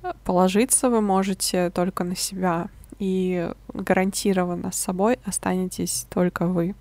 э, 0.03 0.13
положиться 0.25 0.89
вы 0.89 1.01
можете 1.01 1.71
только 1.71 2.05
на 2.05 2.17
себя, 2.17 2.69
и 2.99 3.51
гарантированно 3.73 4.71
с 4.71 4.77
собой 4.77 5.19
останетесь 5.25 6.07
только 6.09 6.47
вы. 6.47 6.75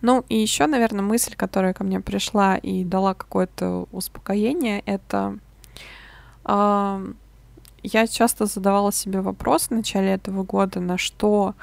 Ну 0.00 0.24
и 0.28 0.36
еще, 0.36 0.66
наверное, 0.66 1.02
мысль, 1.02 1.34
которая 1.36 1.74
ко 1.74 1.84
мне 1.84 2.00
пришла 2.00 2.56
и 2.56 2.84
дала 2.84 3.14
какое-то 3.14 3.88
успокоение, 3.92 4.82
это 4.86 5.38
э, 6.44 7.12
я 7.82 8.06
часто 8.06 8.46
задавала 8.46 8.92
себе 8.92 9.20
вопрос 9.20 9.68
в 9.68 9.70
начале 9.70 10.12
этого 10.12 10.44
года, 10.44 10.80
на 10.80 10.98
что, 10.98 11.54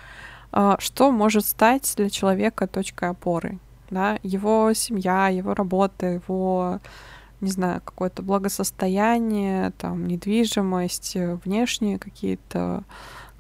э, 0.52 0.76
что 0.80 1.12
может 1.12 1.46
стать 1.46 1.94
для 1.98 2.10
человека 2.10 2.68
точкой 2.68 3.10
опоры, 3.10 3.60
да, 3.90 4.20
его 4.24 4.74
семья, 4.74 5.28
его 5.30 5.54
работа, 5.54 6.06
его 6.06 6.80
не 7.42 7.52
знаю, 7.52 7.82
какое-то 7.84 8.22
благосостояние, 8.22 9.72
там, 9.78 10.08
недвижимость, 10.08 11.16
внешние 11.46 11.98
какие-то 11.98 12.84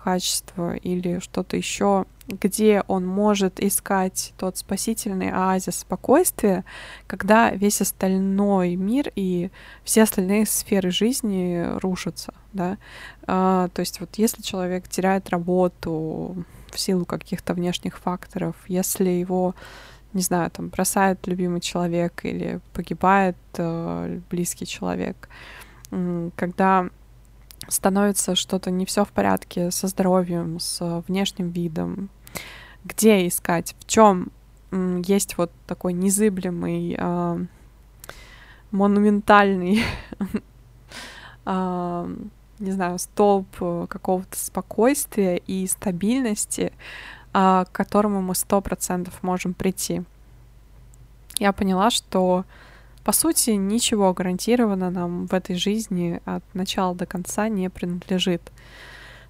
качества 0.04 0.76
или 0.76 1.20
что-то 1.20 1.58
еще, 1.58 2.06
где 2.28 2.84
он 2.88 3.06
может 3.06 3.60
искать 3.60 4.34
тот 4.38 4.58
спасительный 4.58 5.32
оазис 5.32 5.80
спокойствия, 5.80 6.64
когда 7.08 7.52
весь 7.52 7.82
остальной 7.82 8.76
мир 8.76 9.12
и 9.16 9.50
все 9.84 10.04
остальные 10.04 10.46
сферы 10.46 10.92
жизни 10.92 11.66
рушатся, 11.80 12.34
да. 12.54 12.78
А, 13.28 13.70
то 13.70 13.82
есть 13.82 14.00
вот 14.00 14.10
если 14.18 14.42
человек 14.42 14.88
теряет 14.88 15.30
работу 15.30 16.46
в 16.72 16.80
силу 16.80 17.06
каких-то 17.06 17.54
внешних 17.54 17.98
факторов, 17.98 18.56
если 18.68 19.10
его 19.10 19.56
не 20.14 20.22
знаю, 20.22 20.50
там 20.50 20.70
бросает 20.70 21.28
любимый 21.28 21.62
человек 21.62 22.26
или 22.26 22.62
погибает 22.74 23.38
э, 23.58 24.20
близкий 24.32 24.66
человек, 24.66 25.30
когда 26.36 26.90
становится 27.68 28.36
что-то 28.36 28.72
не 28.72 28.86
все 28.86 29.06
в 29.06 29.10
порядке 29.10 29.72
со 29.72 29.88
здоровьем, 29.88 30.60
с 30.60 31.04
внешним 31.08 31.50
видом, 31.50 32.10
где 32.84 33.28
искать, 33.28 33.76
в 33.80 33.88
чем 33.88 34.32
есть 34.72 35.38
вот 35.38 35.52
такой 35.66 35.94
незыблемый, 35.94 36.96
э, 36.98 37.46
монументальный, 38.72 39.84
э, 41.46 42.16
не 42.60 42.72
знаю, 42.72 43.00
столб 43.00 43.48
какого-то 43.90 44.38
спокойствия 44.38 45.38
и 45.38 45.66
стабильности, 45.66 46.74
а, 47.32 47.66
к 47.66 47.72
которому 47.72 48.22
мы 48.22 48.36
сто 48.36 48.60
процентов 48.62 49.22
можем 49.22 49.54
прийти. 49.54 50.04
Я 51.38 51.54
поняла, 51.54 51.90
что 51.90 52.44
по 53.10 53.14
сути 53.14 53.50
ничего 53.50 54.14
гарантированно 54.14 54.92
нам 54.92 55.26
в 55.26 55.34
этой 55.34 55.56
жизни 55.56 56.22
от 56.26 56.44
начала 56.54 56.94
до 56.94 57.08
конца 57.08 57.50
не 57.50 57.68
принадлежит. 57.68 58.52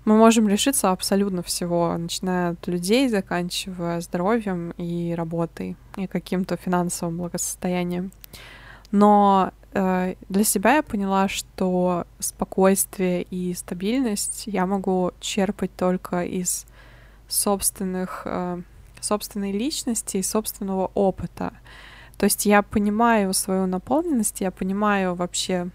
Мы 0.03 0.17
можем 0.17 0.49
лишиться 0.49 0.91
абсолютно 0.91 1.43
всего, 1.43 1.95
начиная 1.97 2.51
от 2.51 2.67
людей, 2.67 3.07
заканчивая 3.07 4.01
здоровьем 4.01 4.71
и 4.71 5.13
работой, 5.15 5.77
и 5.95 6.07
каким-то 6.07 6.57
финансовым 6.57 7.19
благосостоянием. 7.19 8.11
Но 8.91 9.53
э, 9.71 10.15
для 10.27 10.43
себя 10.43 10.75
я 10.75 10.83
поняла, 10.83 11.29
что 11.29 12.05
спокойствие 12.19 13.21
и 13.21 13.53
стабильность 13.53 14.43
я 14.47 14.65
могу 14.65 15.11
черпать 15.21 15.73
только 15.77 16.25
из 16.25 16.65
собственных, 17.29 18.23
э, 18.25 18.61
собственной 18.99 19.53
личности 19.53 20.17
и 20.17 20.21
собственного 20.21 20.91
опыта. 20.95 21.53
То 22.19 22.25
есть 22.25 22.45
я 22.45 22.61
понимаю 22.63 23.33
свою 23.33 23.65
наполненность, 23.65 24.41
я 24.41 24.51
понимаю 24.51 25.15
вообще, 25.15 25.69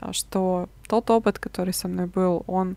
э, 0.00 0.12
что 0.12 0.68
тот 0.88 1.08
опыт, 1.08 1.38
который 1.38 1.72
со 1.72 1.86
мной 1.86 2.06
был, 2.06 2.42
он 2.48 2.76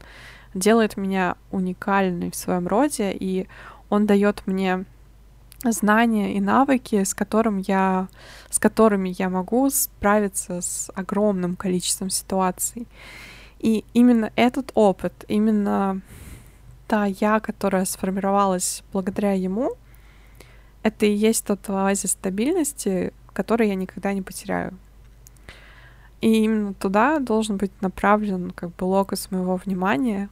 делает 0.54 0.98
меня 0.98 1.36
уникальной 1.50 2.30
в 2.30 2.36
своем 2.36 2.68
роде, 2.68 3.12
и 3.12 3.48
он 3.90 4.06
дает 4.06 4.44
мне 4.46 4.86
знания 5.64 6.36
и 6.36 6.42
навыки, 6.42 7.04
с, 7.04 7.16
которым 7.16 7.58
я, 7.58 8.08
с 8.52 8.60
которыми 8.60 9.16
я 9.18 9.30
могу 9.30 9.68
справиться 9.72 10.62
с 10.62 10.92
огромным 10.94 11.56
количеством 11.56 12.12
ситуаций. 12.12 12.88
И 13.58 13.84
именно 13.94 14.32
этот 14.36 14.72
опыт, 14.76 15.26
именно 15.28 16.02
та 16.88 17.06
я, 17.06 17.40
которая 17.40 17.86
сформировалась 17.86 18.84
благодаря 18.94 19.34
ему, 19.34 19.72
это 20.84 21.06
и 21.06 21.14
есть 21.14 21.46
тот 21.46 21.70
оазис 21.70 22.12
стабильности, 22.12 23.14
который 23.34 23.68
я 23.70 23.76
никогда 23.76 24.14
не 24.14 24.22
потеряю. 24.22 24.78
И 26.22 26.44
именно 26.44 26.74
туда 26.74 27.20
должен 27.20 27.58
быть 27.58 27.72
направлен 27.82 28.52
как 28.52 28.76
бы 28.76 28.84
локус 28.86 29.32
моего 29.32 29.56
внимания. 29.56 30.30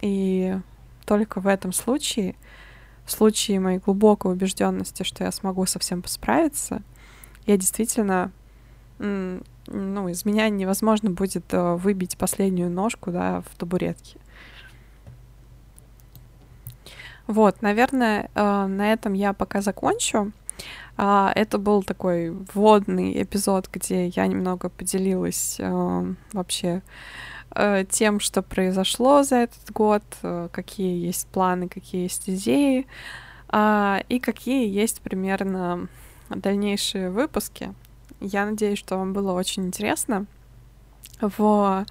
И 0.00 0.56
только 1.04 1.40
в 1.40 1.46
этом 1.46 1.72
случае, 1.72 2.34
в 3.04 3.12
случае 3.12 3.60
моей 3.60 3.78
глубокой 3.78 4.32
убежденности, 4.32 5.02
что 5.04 5.24
я 5.24 5.32
смогу 5.32 5.64
совсем 5.66 6.04
справиться, 6.04 6.82
я 7.46 7.56
действительно, 7.56 8.32
ну, 8.98 10.08
из 10.08 10.24
меня 10.24 10.48
невозможно 10.48 11.10
будет 11.10 11.44
э, 11.52 11.74
выбить 11.74 12.18
последнюю 12.18 12.70
ножку, 12.70 13.10
да, 13.10 13.42
в 13.42 13.56
табуретке. 13.56 14.18
Вот, 17.28 17.60
наверное, 17.60 18.30
э, 18.34 18.66
на 18.66 18.92
этом 18.92 19.12
я 19.12 19.34
пока 19.34 19.60
закончу. 19.60 20.32
А, 20.96 21.30
это 21.36 21.58
был 21.58 21.82
такой 21.84 22.30
вводный 22.30 23.22
эпизод, 23.22 23.68
где 23.70 24.08
я 24.08 24.26
немного 24.26 24.70
поделилась 24.70 25.56
э, 25.60 26.14
вообще 26.32 26.82
э, 27.54 27.84
тем, 27.88 28.18
что 28.18 28.40
произошло 28.42 29.22
за 29.22 29.36
этот 29.36 29.70
год, 29.70 30.02
какие 30.50 31.06
есть 31.06 31.28
планы, 31.28 31.68
какие 31.68 32.02
есть 32.04 32.28
идеи 32.30 32.86
а, 33.50 34.00
и 34.08 34.18
какие 34.18 34.66
есть 34.68 35.02
примерно 35.02 35.88
дальнейшие 36.30 37.10
выпуски. 37.10 37.74
Я 38.20 38.46
надеюсь, 38.46 38.78
что 38.78 38.96
вам 38.96 39.12
было 39.12 39.32
очень 39.32 39.66
интересно. 39.66 40.26
В 41.20 41.84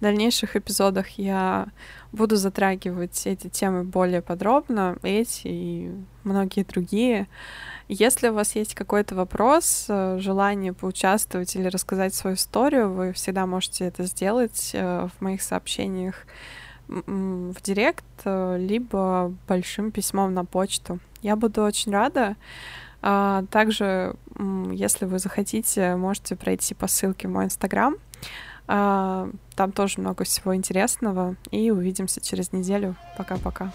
дальнейших 0.00 0.56
эпизодах 0.56 1.10
я 1.10 1.68
буду 2.10 2.36
затрагивать 2.36 3.26
эти 3.26 3.48
темы 3.48 3.84
более 3.84 4.20
подробно, 4.20 4.98
эти 5.02 5.42
и 5.44 5.90
многие 6.24 6.64
другие. 6.64 7.28
Если 7.88 8.28
у 8.28 8.34
вас 8.34 8.56
есть 8.56 8.74
какой-то 8.74 9.14
вопрос, 9.14 9.86
э, 9.88 10.18
желание 10.18 10.72
поучаствовать 10.72 11.54
или 11.56 11.68
рассказать 11.68 12.14
свою 12.14 12.36
историю, 12.36 12.92
вы 12.92 13.12
всегда 13.12 13.46
можете 13.46 13.84
это 13.84 14.04
сделать 14.04 14.70
э, 14.74 15.08
в 15.14 15.20
моих 15.22 15.42
сообщениях 15.42 16.26
в 16.88 17.62
директ, 17.62 18.04
э, 18.24 18.56
либо 18.58 19.32
большим 19.46 19.90
письмом 19.92 20.34
на 20.34 20.44
почту. 20.44 20.98
Я 21.22 21.36
буду 21.36 21.62
очень 21.62 21.92
рада. 21.92 22.36
А, 23.02 23.44
также, 23.50 24.14
если 24.70 25.06
вы 25.06 25.18
захотите, 25.18 25.96
можете 25.96 26.36
пройти 26.36 26.74
по 26.74 26.86
ссылке 26.86 27.28
в 27.28 27.30
мой 27.30 27.46
инстаграм. 27.46 27.96
А, 28.68 29.28
там 29.54 29.72
тоже 29.72 30.00
много 30.00 30.24
всего 30.24 30.54
интересного. 30.54 31.36
И 31.50 31.70
увидимся 31.70 32.20
через 32.20 32.52
неделю. 32.52 32.96
Пока-пока. 33.16 33.70